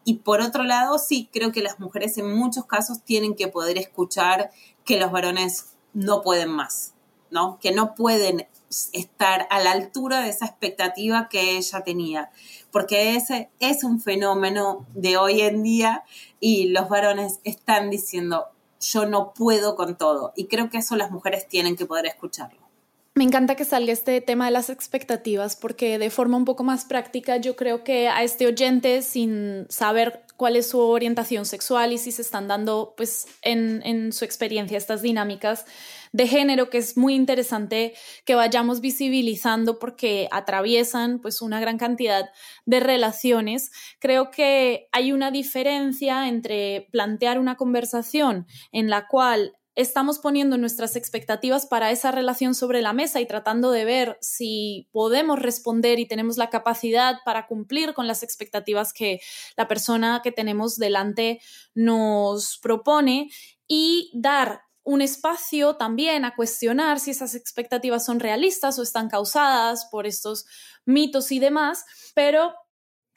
Y 0.05 0.14
por 0.14 0.40
otro 0.40 0.64
lado, 0.64 0.98
sí, 0.98 1.29
creo 1.33 1.53
que 1.53 1.62
las 1.62 1.79
mujeres 1.79 2.16
en 2.18 2.35
muchos 2.35 2.64
casos 2.64 3.03
tienen 3.05 3.35
que 3.35 3.48
poder 3.48 3.76
escuchar 3.79 4.50
que 4.85 4.98
los 4.98 5.12
varones 5.12 5.76
no 5.92 6.22
pueden 6.22 6.50
más, 6.50 6.94
¿no? 7.31 7.59
Que 7.61 7.72
no 7.72 7.94
pueden 7.94 8.48
estar 8.92 9.46
a 9.50 9.61
la 9.61 9.72
altura 9.72 10.20
de 10.20 10.31
esa 10.31 10.46
expectativa 10.46 11.29
que 11.29 11.57
ella 11.57 11.83
tenía, 11.83 12.31
porque 12.70 13.16
ese 13.16 13.50
es 13.59 13.83
un 13.83 14.00
fenómeno 14.00 14.87
de 14.94 15.16
hoy 15.16 15.40
en 15.40 15.62
día 15.62 16.05
y 16.38 16.68
los 16.68 16.88
varones 16.88 17.40
están 17.42 17.90
diciendo, 17.90 18.46
yo 18.80 19.06
no 19.06 19.32
puedo 19.34 19.76
con 19.76 19.96
todo. 19.96 20.32
Y 20.36 20.46
creo 20.46 20.70
que 20.70 20.78
eso 20.78 20.96
las 20.96 21.10
mujeres 21.10 21.46
tienen 21.48 21.76
que 21.76 21.86
poder 21.86 22.06
escucharlo. 22.06 22.69
Me 23.16 23.25
encanta 23.25 23.57
que 23.57 23.64
salga 23.64 23.92
este 23.92 24.20
tema 24.20 24.46
de 24.46 24.53
las 24.53 24.70
expectativas 24.70 25.57
porque 25.57 25.99
de 25.99 26.11
forma 26.11 26.37
un 26.37 26.44
poco 26.44 26.62
más 26.62 26.85
práctica 26.85 27.38
yo 27.38 27.57
creo 27.57 27.83
que 27.83 28.09
a 28.09 28.23
este 28.23 28.46
oyente 28.46 29.03
sin 29.03 29.66
saber 29.68 30.25
cuál 30.37 30.55
es 30.55 30.70
su 30.70 30.79
orientación 30.79 31.44
sexual 31.44 31.92
y 31.92 31.99
si 31.99 32.12
se 32.12 32.23
están 32.23 32.46
dando 32.46 32.94
pues 32.96 33.27
en, 33.42 33.83
en 33.85 34.12
su 34.12 34.25
experiencia 34.25 34.79
estas 34.79 35.03
dinámicas, 35.03 35.66
de 36.12 36.29
género 36.29 36.70
que 36.70 36.79
es 36.79 36.96
muy 36.96 37.14
interesante 37.14 37.94
que 38.25 38.37
vayamos 38.37 38.81
visibilizando 38.81 39.79
porque 39.79 40.29
atraviesan 40.31 41.18
pues 41.20 41.42
una 41.42 41.61
gran 41.61 41.79
cantidad 41.79 42.31
de 42.64 42.81
relaciones. 42.81 43.70
Creo 43.99 44.31
que 44.31 44.88
hay 44.92 45.12
una 45.12 45.31
diferencia 45.31 46.29
entre 46.29 46.88
plantear 46.90 47.38
una 47.38 47.57
conversación 47.57 48.46
en 48.73 48.88
la 48.88 49.09
cual 49.09 49.57
estamos 49.80 50.18
poniendo 50.18 50.58
nuestras 50.58 50.94
expectativas 50.94 51.66
para 51.66 51.90
esa 51.90 52.10
relación 52.10 52.54
sobre 52.54 52.82
la 52.82 52.92
mesa 52.92 53.20
y 53.20 53.26
tratando 53.26 53.70
de 53.70 53.84
ver 53.84 54.18
si 54.20 54.88
podemos 54.92 55.38
responder 55.38 55.98
y 55.98 56.06
tenemos 56.06 56.36
la 56.36 56.50
capacidad 56.50 57.16
para 57.24 57.46
cumplir 57.46 57.94
con 57.94 58.06
las 58.06 58.22
expectativas 58.22 58.92
que 58.92 59.20
la 59.56 59.68
persona 59.68 60.20
que 60.22 60.32
tenemos 60.32 60.76
delante 60.76 61.40
nos 61.74 62.58
propone 62.58 63.30
y 63.66 64.10
dar 64.14 64.62
un 64.82 65.02
espacio 65.02 65.76
también 65.76 66.24
a 66.24 66.34
cuestionar 66.34 67.00
si 67.00 67.12
esas 67.12 67.34
expectativas 67.34 68.04
son 68.04 68.20
realistas 68.20 68.78
o 68.78 68.82
están 68.82 69.08
causadas 69.08 69.86
por 69.90 70.06
estos 70.06 70.46
mitos 70.84 71.32
y 71.32 71.38
demás, 71.38 71.84
pero 72.14 72.54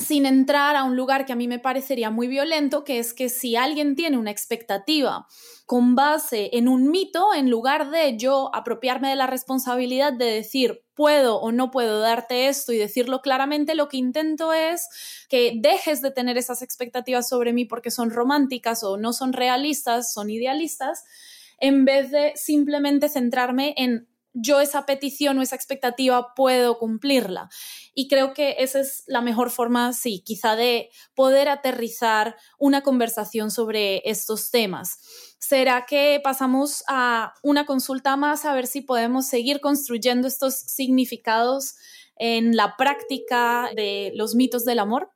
sin 0.03 0.25
entrar 0.25 0.75
a 0.75 0.83
un 0.83 0.95
lugar 0.95 1.25
que 1.25 1.33
a 1.33 1.35
mí 1.35 1.47
me 1.47 1.59
parecería 1.59 2.09
muy 2.09 2.27
violento, 2.27 2.83
que 2.83 2.99
es 2.99 3.13
que 3.13 3.29
si 3.29 3.55
alguien 3.55 3.95
tiene 3.95 4.17
una 4.17 4.31
expectativa 4.31 5.27
con 5.65 5.95
base 5.95 6.49
en 6.53 6.67
un 6.67 6.91
mito, 6.91 7.33
en 7.33 7.49
lugar 7.49 7.89
de 7.89 8.17
yo 8.17 8.53
apropiarme 8.53 9.09
de 9.09 9.15
la 9.15 9.27
responsabilidad 9.27 10.13
de 10.13 10.25
decir 10.25 10.83
puedo 10.93 11.37
o 11.39 11.51
no 11.51 11.71
puedo 11.71 11.99
darte 11.99 12.47
esto 12.47 12.73
y 12.73 12.77
decirlo 12.77 13.21
claramente, 13.21 13.75
lo 13.75 13.87
que 13.87 13.97
intento 13.97 14.53
es 14.53 14.87
que 15.29 15.53
dejes 15.55 16.01
de 16.01 16.11
tener 16.11 16.37
esas 16.37 16.61
expectativas 16.61 17.27
sobre 17.27 17.53
mí 17.53 17.65
porque 17.65 17.91
son 17.91 18.11
románticas 18.11 18.83
o 18.83 18.97
no 18.97 19.13
son 19.13 19.33
realistas, 19.33 20.13
son 20.13 20.29
idealistas, 20.29 21.03
en 21.59 21.85
vez 21.85 22.11
de 22.11 22.33
simplemente 22.35 23.09
centrarme 23.09 23.73
en 23.77 24.07
yo 24.33 24.59
esa 24.61 24.85
petición 24.85 25.37
o 25.37 25.41
esa 25.41 25.55
expectativa 25.55 26.33
puedo 26.35 26.77
cumplirla. 26.77 27.49
Y 27.93 28.07
creo 28.07 28.33
que 28.33 28.55
esa 28.59 28.79
es 28.79 29.03
la 29.07 29.21
mejor 29.21 29.51
forma, 29.51 29.93
sí, 29.93 30.23
quizá 30.25 30.55
de 30.55 30.89
poder 31.15 31.49
aterrizar 31.49 32.35
una 32.57 32.81
conversación 32.81 33.51
sobre 33.51 34.01
estos 34.09 34.51
temas. 34.51 34.99
¿Será 35.39 35.85
que 35.85 36.19
pasamos 36.23 36.83
a 36.87 37.33
una 37.43 37.65
consulta 37.65 38.15
más 38.15 38.45
a 38.45 38.53
ver 38.53 38.67
si 38.67 38.81
podemos 38.81 39.27
seguir 39.27 39.61
construyendo 39.61 40.27
estos 40.27 40.55
significados 40.55 41.75
en 42.15 42.55
la 42.55 42.75
práctica 42.77 43.69
de 43.75 44.11
los 44.15 44.35
mitos 44.35 44.65
del 44.65 44.79
amor? 44.79 45.11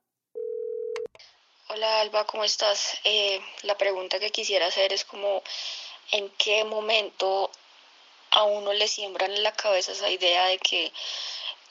Hola 1.69 2.01
Alba, 2.01 2.25
¿cómo 2.25 2.43
estás? 2.43 2.97
Eh, 3.03 3.41
la 3.63 3.77
pregunta 3.77 4.19
que 4.19 4.29
quisiera 4.29 4.67
hacer 4.67 4.93
es 4.93 5.03
como 5.03 5.43
en 6.11 6.29
qué 6.37 6.63
momento 6.63 7.51
a 8.31 8.43
uno 8.43 8.73
le 8.73 8.87
siembran 8.87 9.31
en 9.31 9.43
la 9.43 9.53
cabeza 9.53 9.91
esa 9.91 10.09
idea 10.09 10.45
de 10.45 10.57
que 10.59 10.91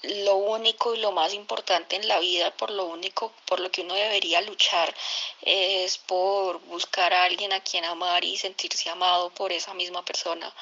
lo 0.02 0.36
único 0.36 0.94
y 0.94 0.98
lo 0.98 1.12
más 1.12 1.34
importante 1.34 1.96
en 1.96 2.06
la 2.06 2.20
vida, 2.20 2.50
por 2.56 2.70
lo 2.70 2.84
único, 2.86 3.32
por 3.46 3.60
lo 3.60 3.70
que 3.70 3.82
uno 3.82 3.94
debería 3.94 4.40
luchar, 4.42 4.94
es 5.42 5.98
por 5.98 6.60
buscar 6.66 7.12
a 7.12 7.24
alguien 7.24 7.52
a 7.52 7.60
quien 7.60 7.84
amar 7.84 8.24
y 8.24 8.36
sentirse 8.36 8.88
amado 8.90 9.30
por 9.30 9.52
esa 9.52 9.74
misma 9.74 10.04
persona. 10.04 10.52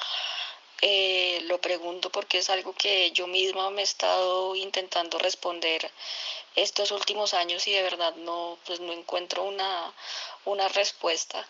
Eh, 0.81 1.41
lo 1.45 1.59
pregunto 1.59 2.09
porque 2.09 2.39
es 2.39 2.49
algo 2.49 2.73
que 2.73 3.11
yo 3.11 3.27
misma 3.27 3.69
me 3.69 3.81
he 3.81 3.83
estado 3.83 4.55
intentando 4.55 5.17
responder 5.19 5.89
estos 6.55 6.91
últimos 6.91 7.33
años 7.33 7.67
y 7.67 7.71
de 7.71 7.81
verdad 7.81 8.15
no, 8.15 8.57
pues 8.65 8.79
no 8.79 8.93
encuentro 8.93 9.43
una, 9.43 9.93
una 10.45 10.67
respuesta. 10.69 11.47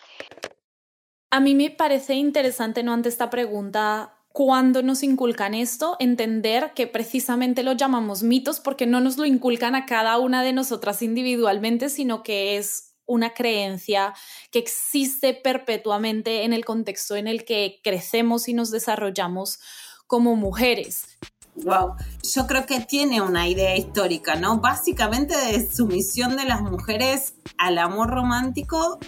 A 1.30 1.40
mí 1.40 1.54
me 1.54 1.70
parece 1.70 2.14
interesante, 2.14 2.82
¿no? 2.82 2.92
Ante 2.92 3.08
esta 3.08 3.30
pregunta, 3.30 4.16
cuando 4.36 4.82
nos 4.82 5.02
inculcan 5.02 5.54
esto, 5.54 5.96
entender 5.98 6.72
que 6.74 6.86
precisamente 6.86 7.62
lo 7.62 7.72
llamamos 7.72 8.22
mitos 8.22 8.60
porque 8.60 8.84
no 8.84 9.00
nos 9.00 9.16
lo 9.16 9.24
inculcan 9.24 9.74
a 9.74 9.86
cada 9.86 10.18
una 10.18 10.42
de 10.42 10.52
nosotras 10.52 11.00
individualmente, 11.00 11.88
sino 11.88 12.22
que 12.22 12.58
es 12.58 12.92
una 13.06 13.32
creencia 13.32 14.12
que 14.50 14.58
existe 14.58 15.32
perpetuamente 15.32 16.44
en 16.44 16.52
el 16.52 16.66
contexto 16.66 17.16
en 17.16 17.28
el 17.28 17.46
que 17.46 17.80
crecemos 17.82 18.46
y 18.46 18.52
nos 18.52 18.70
desarrollamos 18.70 19.58
como 20.06 20.36
mujeres. 20.36 21.16
Wow, 21.54 21.94
yo 22.34 22.46
creo 22.46 22.66
que 22.66 22.80
tiene 22.80 23.22
una 23.22 23.48
idea 23.48 23.74
histórica, 23.74 24.34
¿no? 24.34 24.60
Básicamente 24.60 25.34
de 25.34 25.66
sumisión 25.66 26.36
de 26.36 26.44
las 26.44 26.60
mujeres 26.60 27.36
al 27.56 27.78
amor 27.78 28.10
romántico 28.10 28.98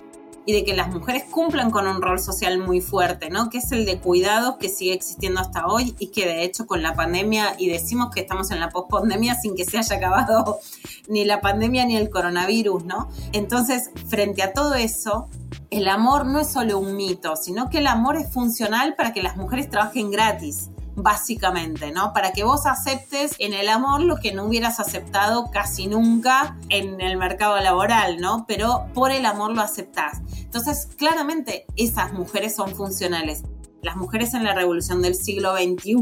y 0.49 0.55
de 0.55 0.65
que 0.65 0.75
las 0.75 0.89
mujeres 0.89 1.25
cumplan 1.31 1.71
con 1.71 1.87
un 1.87 2.01
rol 2.01 2.19
social 2.19 2.59
muy 2.59 2.81
fuerte, 2.81 3.29
¿no? 3.29 3.51
Que 3.51 3.59
es 3.59 3.71
el 3.71 3.85
de 3.85 4.01
cuidado 4.01 4.57
que 4.57 4.71
sigue 4.71 4.95
existiendo 4.95 5.41
hasta 5.41 5.67
hoy 5.67 5.95
y 5.99 6.07
que 6.07 6.25
de 6.25 6.43
hecho 6.43 6.67
con 6.67 6.83
la 6.83 6.95
pandemia, 6.95 7.55
y 7.59 7.69
decimos 7.69 8.09
que 8.15 8.21
estamos 8.21 8.51
en 8.51 8.59
la 8.59 8.71
pospandemia 8.71 9.35
sin 9.35 9.55
que 9.55 9.67
se 9.67 9.77
haya 9.77 9.97
acabado 9.97 10.59
ni 11.07 11.27
la 11.27 11.43
pandemia 11.43 11.85
ni 11.85 11.99
el 11.99 12.09
coronavirus, 12.09 12.83
¿no? 12.87 13.11
Entonces, 13.33 13.91
frente 14.09 14.43
a 14.43 14.55
todo 14.55 14.75
eso, 14.75 15.29
el 15.69 15.87
amor 15.87 16.25
no 16.25 16.41
es 16.41 16.49
solo 16.49 16.79
un 16.79 16.97
mito, 16.97 17.37
sino 17.37 17.69
que 17.69 17.81
el 17.81 17.87
amor 17.87 18.17
es 18.17 18.33
funcional 18.33 18.95
para 18.95 19.13
que 19.13 19.23
las 19.23 19.37
mujeres 19.37 19.69
trabajen 19.69 20.11
gratis 20.11 20.71
básicamente, 21.03 21.91
¿no? 21.93 22.13
Para 22.13 22.33
que 22.33 22.45
vos 22.45 22.67
aceptes 22.67 23.35
en 23.39 23.55
el 23.55 23.69
amor 23.69 24.03
lo 24.03 24.17
que 24.17 24.33
no 24.33 24.45
hubieras 24.45 24.81
aceptado 24.81 25.51
casi 25.51 25.87
nunca 25.87 26.57
en 26.69 27.01
el 27.01 27.17
mercado 27.17 27.59
laboral, 27.61 28.21
¿no? 28.21 28.45
Pero 28.47 28.87
por 28.95 29.11
el 29.11 29.25
amor 29.25 29.55
lo 29.55 29.63
aceptás. 29.63 30.21
Entonces, 30.49 30.89
claramente, 30.97 31.67
esas 31.77 32.15
mujeres 32.15 32.57
son 32.57 32.75
funcionales. 32.75 33.43
Las 33.83 33.97
mujeres 33.97 34.33
en 34.33 34.45
la 34.45 34.55
revolución 34.55 35.03
del 35.03 35.15
siglo 35.15 35.55
XXI 35.55 35.95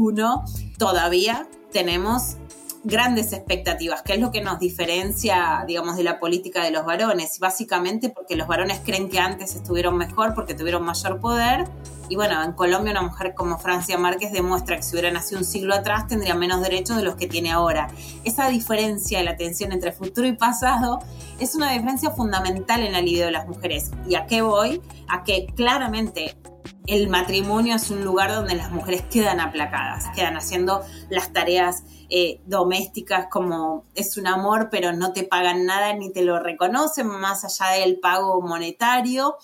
todavía 0.77 1.49
tenemos 1.73 2.37
grandes 2.87 3.33
expectativas, 3.33 4.01
que 4.01 4.13
es 4.13 4.19
lo 4.19 4.31
que 4.31 4.41
nos 4.41 4.59
diferencia, 4.59 5.63
digamos, 5.67 5.97
de 5.97 6.03
la 6.03 6.19
política 6.19 6.63
de 6.63 6.71
los 6.71 6.85
varones. 6.85 7.37
Básicamente 7.39 8.09
porque 8.09 8.35
los 8.35 8.47
varones 8.47 8.79
creen 8.83 9.09
que 9.09 9.19
antes 9.19 9.55
estuvieron 9.55 9.97
mejor 9.97 10.33
porque 10.33 10.53
tuvieron 10.53 10.83
mayor 10.83 11.19
poder. 11.19 11.65
Y 12.09 12.15
bueno, 12.15 12.41
en 12.41 12.53
Colombia 12.53 12.91
una 12.91 13.01
mujer 13.01 13.33
como 13.35 13.57
Francia 13.59 13.97
Márquez 13.97 14.31
demuestra 14.31 14.77
que 14.77 14.83
si 14.83 14.93
hubiera 14.93 15.11
nacido 15.11 15.39
un 15.39 15.45
siglo 15.45 15.75
atrás 15.75 16.07
tendría 16.07 16.35
menos 16.35 16.61
derechos 16.61 16.95
de 16.95 17.03
los 17.03 17.15
que 17.15 17.27
tiene 17.27 17.51
ahora. 17.51 17.89
Esa 18.23 18.47
diferencia 18.47 19.19
de 19.19 19.25
la 19.25 19.35
tensión 19.35 19.73
entre 19.73 19.91
futuro 19.91 20.25
y 20.25 20.33
pasado 20.33 20.99
es 21.39 21.53
una 21.55 21.73
diferencia 21.73 22.11
fundamental 22.11 22.81
en 22.81 22.93
la 22.93 23.01
libido 23.01 23.25
de 23.25 23.33
las 23.33 23.47
mujeres. 23.47 23.91
¿Y 24.07 24.15
a 24.15 24.25
qué 24.25 24.41
voy? 24.41 24.81
A 25.09 25.25
que 25.25 25.47
claramente 25.55 26.37
el 26.87 27.09
matrimonio 27.09 27.75
es 27.75 27.89
un 27.89 28.03
lugar 28.03 28.33
donde 28.33 28.55
las 28.55 28.71
mujeres 28.71 29.03
quedan 29.11 29.39
aplacadas, 29.39 30.05
quedan 30.15 30.37
haciendo 30.37 30.85
las 31.09 31.33
tareas 31.33 31.83
eh, 32.09 32.39
domésticas 32.45 33.27
como 33.29 33.85
es 33.93 34.17
un 34.17 34.27
amor, 34.27 34.69
pero 34.71 34.93
no 34.93 35.11
te 35.11 35.23
pagan 35.23 35.65
nada 35.65 35.93
ni 35.93 36.11
te 36.11 36.23
lo 36.23 36.39
reconocen 36.39 37.07
más 37.07 37.43
allá 37.43 37.79
del 37.79 37.99
pago 37.99 38.41
monetario. 38.41 39.37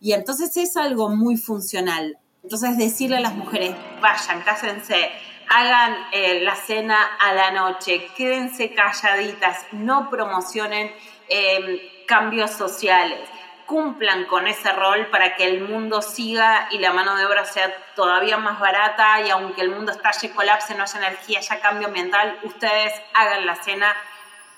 Y 0.00 0.12
entonces 0.12 0.56
es 0.56 0.76
algo 0.76 1.08
muy 1.08 1.36
funcional. 1.36 2.18
Entonces 2.42 2.76
decirle 2.76 3.16
a 3.16 3.20
las 3.20 3.34
mujeres, 3.34 3.74
vayan, 4.00 4.42
cásense, 4.42 5.10
hagan 5.48 5.96
eh, 6.12 6.40
la 6.42 6.54
cena 6.54 6.98
a 7.20 7.32
la 7.32 7.50
noche, 7.50 8.06
quédense 8.16 8.72
calladitas, 8.74 9.58
no 9.72 10.10
promocionen 10.10 10.92
em, 11.28 11.78
cambios 12.06 12.50
sociales 12.50 13.28
cumplan 13.66 14.26
con 14.26 14.46
ese 14.46 14.72
rol 14.72 15.08
para 15.10 15.36
que 15.36 15.44
el 15.44 15.68
mundo 15.68 16.02
siga 16.02 16.68
y 16.70 16.78
la 16.78 16.92
mano 16.92 17.16
de 17.16 17.24
obra 17.24 17.44
sea 17.44 17.72
todavía 17.96 18.36
más 18.36 18.60
barata 18.60 19.20
y 19.26 19.30
aunque 19.30 19.62
el 19.62 19.70
mundo 19.70 19.92
estalle, 19.92 20.30
colapse, 20.32 20.74
no 20.74 20.82
haya 20.82 20.98
energía, 20.98 21.38
haya 21.38 21.60
cambio 21.60 21.88
ambiental, 21.88 22.38
ustedes 22.44 22.92
hagan 23.14 23.46
la 23.46 23.56
cena. 23.62 23.94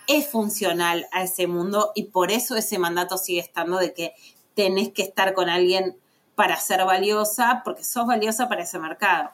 Es 0.07 0.31
funcional 0.31 1.07
a 1.13 1.23
ese 1.23 1.47
mundo 1.47 1.93
y 1.95 2.05
por 2.05 2.31
eso 2.31 2.57
ese 2.57 2.79
mandato 2.79 3.19
sigue 3.19 3.41
estando 3.41 3.79
de 3.79 3.93
que 3.93 4.15
tenés 4.55 4.93
que 4.93 5.03
estar 5.03 5.35
con 5.35 5.49
alguien 5.49 5.99
para 6.35 6.57
ser 6.57 6.85
valiosa, 6.85 7.63
porque 7.65 7.85
sos 7.85 8.07
valiosa 8.07 8.49
para 8.49 8.63
ese 8.63 8.79
mercado. 8.79 9.31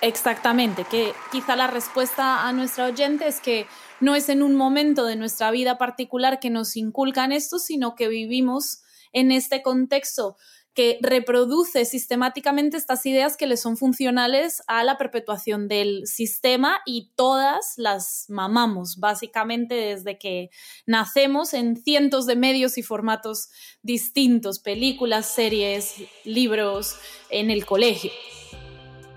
Exactamente, 0.00 0.84
que 0.84 1.14
quizá 1.32 1.56
la 1.56 1.68
respuesta 1.68 2.46
a 2.46 2.52
nuestra 2.52 2.86
oyente 2.86 3.26
es 3.26 3.40
que 3.40 3.66
no 4.00 4.14
es 4.14 4.28
en 4.28 4.42
un 4.42 4.54
momento 4.54 5.04
de 5.04 5.16
nuestra 5.16 5.50
vida 5.50 5.78
particular 5.78 6.40
que 6.40 6.50
nos 6.50 6.76
inculcan 6.76 7.32
esto, 7.32 7.58
sino 7.58 7.94
que 7.94 8.08
vivimos 8.08 8.83
en 9.14 9.32
este 9.32 9.62
contexto 9.62 10.36
que 10.74 10.98
reproduce 11.00 11.84
sistemáticamente 11.84 12.76
estas 12.76 13.06
ideas 13.06 13.36
que 13.36 13.46
le 13.46 13.56
son 13.56 13.76
funcionales 13.76 14.62
a 14.66 14.82
la 14.82 14.98
perpetuación 14.98 15.68
del 15.68 16.06
sistema 16.06 16.80
y 16.84 17.12
todas 17.14 17.74
las 17.76 18.26
mamamos, 18.28 18.98
básicamente 18.98 19.74
desde 19.76 20.18
que 20.18 20.50
nacemos 20.84 21.54
en 21.54 21.76
cientos 21.76 22.26
de 22.26 22.34
medios 22.34 22.76
y 22.76 22.82
formatos 22.82 23.50
distintos, 23.82 24.58
películas, 24.58 25.26
series, 25.26 25.94
libros, 26.24 26.96
en 27.30 27.50
el 27.50 27.64
colegio. 27.64 28.10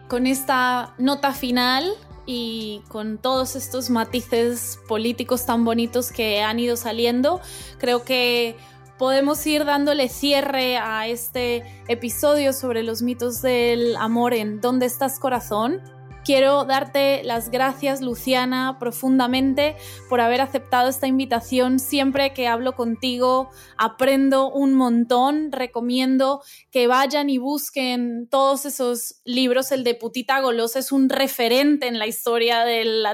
Con 0.07 0.27
esta 0.27 0.95
nota 0.99 1.33
final 1.33 1.91
y 2.27 2.81
con 2.87 3.17
todos 3.17 3.55
estos 3.55 3.89
matices 3.89 4.79
políticos 4.87 5.47
tan 5.47 5.65
bonitos 5.65 6.11
que 6.11 6.41
han 6.41 6.59
ido 6.59 6.77
saliendo, 6.77 7.41
creo 7.79 8.03
que 8.03 8.55
podemos 8.97 9.45
ir 9.45 9.65
dándole 9.65 10.09
cierre 10.09 10.77
a 10.77 11.07
este 11.07 11.63
episodio 11.87 12.53
sobre 12.53 12.83
los 12.83 13.01
mitos 13.01 13.41
del 13.41 13.95
amor 13.97 14.33
en 14.33 14.59
¿Dónde 14.61 14.85
estás 14.85 15.19
corazón? 15.19 15.81
Quiero 16.27 16.65
darte 16.65 17.23
las 17.23 17.51
gracias, 17.51 18.01
Luciana, 18.01 18.75
profundamente 18.81 19.77
por 20.09 20.19
haber 20.19 20.41
aceptado 20.41 20.89
esta 20.89 21.07
invitación. 21.07 21.79
Siempre 21.79 22.33
que 22.33 22.49
hablo 22.49 22.75
contigo 22.75 23.49
aprendo 23.77 24.51
un 24.51 24.73
montón. 24.73 25.53
Recomiendo 25.53 26.41
que 26.69 26.87
vayan 26.87 27.29
y 27.29 27.37
busquen 27.37 28.27
todos 28.29 28.65
esos 28.65 29.21
libros. 29.23 29.71
El 29.71 29.85
de 29.85 29.95
Putita 29.95 30.41
Golosa 30.41 30.79
es 30.79 30.91
un 30.91 31.07
referente 31.07 31.87
en 31.87 31.97
la 31.97 32.07
historia 32.07 32.65
del, 32.65 33.07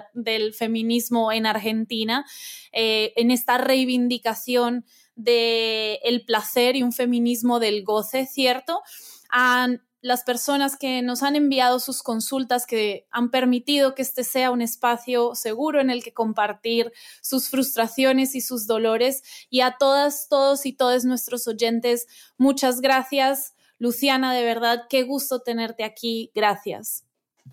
feminismo 0.58 1.32
en 1.32 1.46
Argentina, 1.46 2.26
eh, 2.72 3.13
en 3.15 3.30
esta 3.30 3.60
reivindicación 3.60 4.86
del 5.15 5.99
el 6.04 6.26
placer 6.26 6.76
y 6.76 6.84
un 6.84 6.93
feminismo 6.93 7.60
del 7.60 7.84
goce, 7.84 8.26
¿cierto? 8.26 8.82
A 9.30 9.67
las 10.04 10.23
personas 10.23 10.76
que 10.76 11.02
nos 11.02 11.23
han 11.23 11.38
enviado 11.38 11.80
sus 11.80 12.04
consultas, 12.04 12.65
que 12.65 13.08
han 13.10 13.32
permitido 13.32 13.95
que 13.95 14.02
este 14.02 14.26
sea 14.26 14.52
un 14.52 14.62
espacio 14.62 15.34
seguro 15.34 15.80
en 15.80 15.89
el 15.89 16.04
que 16.04 16.13
compartir 16.13 16.91
sus 17.21 17.47
frustraciones 17.47 18.36
y 18.36 18.41
sus 18.41 18.67
dolores. 18.67 19.23
Y 19.49 19.62
a 19.62 19.78
todas, 19.80 20.28
todos 20.28 20.65
y 20.65 20.73
todos 20.73 21.06
nuestros 21.06 21.47
oyentes, 21.47 22.06
muchas 22.38 22.82
gracias. 22.82 23.54
Luciana, 23.80 24.34
de 24.34 24.43
verdad, 24.43 24.84
qué 24.89 25.04
gusto 25.04 25.41
tenerte 25.41 25.86
aquí. 25.86 26.32
Gracias. 26.36 27.06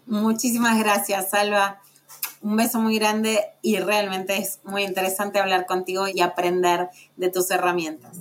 Muchísimas 0.07 0.77
gracias, 0.79 1.31
Salva. 1.31 1.81
Un 2.42 2.57
beso 2.57 2.81
muy 2.81 2.98
grande 2.98 3.38
y 3.61 3.79
realmente 3.79 4.38
es 4.38 4.61
muy 4.64 4.83
interesante 4.83 5.38
hablar 5.38 5.66
contigo 5.66 6.07
y 6.09 6.22
aprender 6.22 6.88
de 7.16 7.31
tus 7.31 7.50
herramientas. 7.50 8.18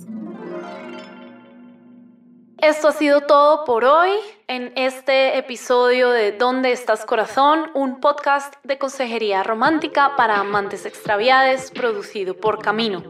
Esto 2.58 2.88
ha 2.88 2.92
sido 2.92 3.22
todo 3.22 3.64
por 3.64 3.86
hoy 3.86 4.10
en 4.46 4.74
este 4.76 5.38
episodio 5.38 6.10
de 6.10 6.32
¿Dónde 6.32 6.72
estás 6.72 7.06
corazón? 7.06 7.70
Un 7.72 8.00
podcast 8.00 8.54
de 8.64 8.76
consejería 8.76 9.42
romántica 9.42 10.14
para 10.14 10.38
amantes 10.40 10.84
extraviados 10.84 11.70
producido 11.70 12.34
por 12.36 12.62
Camino. 12.62 13.02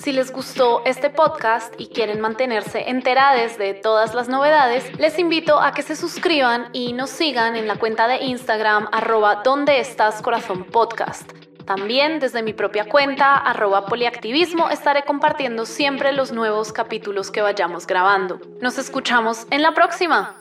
Si 0.00 0.12
les 0.12 0.32
gustó 0.32 0.80
este 0.86 1.10
podcast 1.10 1.74
y 1.76 1.88
quieren 1.88 2.22
mantenerse 2.22 2.88
enterados 2.88 3.58
de 3.58 3.74
todas 3.74 4.14
las 4.14 4.30
novedades, 4.30 4.98
les 4.98 5.18
invito 5.18 5.60
a 5.60 5.74
que 5.74 5.82
se 5.82 5.94
suscriban 5.94 6.70
y 6.72 6.94
nos 6.94 7.10
sigan 7.10 7.54
en 7.54 7.68
la 7.68 7.76
cuenta 7.76 8.08
de 8.08 8.24
Instagram 8.24 8.88
arroba 8.92 9.42
donde 9.44 9.78
estás 9.78 10.22
corazón 10.22 10.64
podcast. 10.64 11.30
También 11.66 12.18
desde 12.18 12.42
mi 12.42 12.54
propia 12.54 12.88
cuenta, 12.88 13.36
arroba 13.36 13.84
poliactivismo, 13.84 14.70
estaré 14.70 15.04
compartiendo 15.04 15.66
siempre 15.66 16.12
los 16.12 16.32
nuevos 16.32 16.72
capítulos 16.72 17.30
que 17.30 17.42
vayamos 17.42 17.86
grabando. 17.86 18.40
Nos 18.62 18.78
escuchamos 18.78 19.46
en 19.50 19.60
la 19.60 19.74
próxima. 19.74 20.39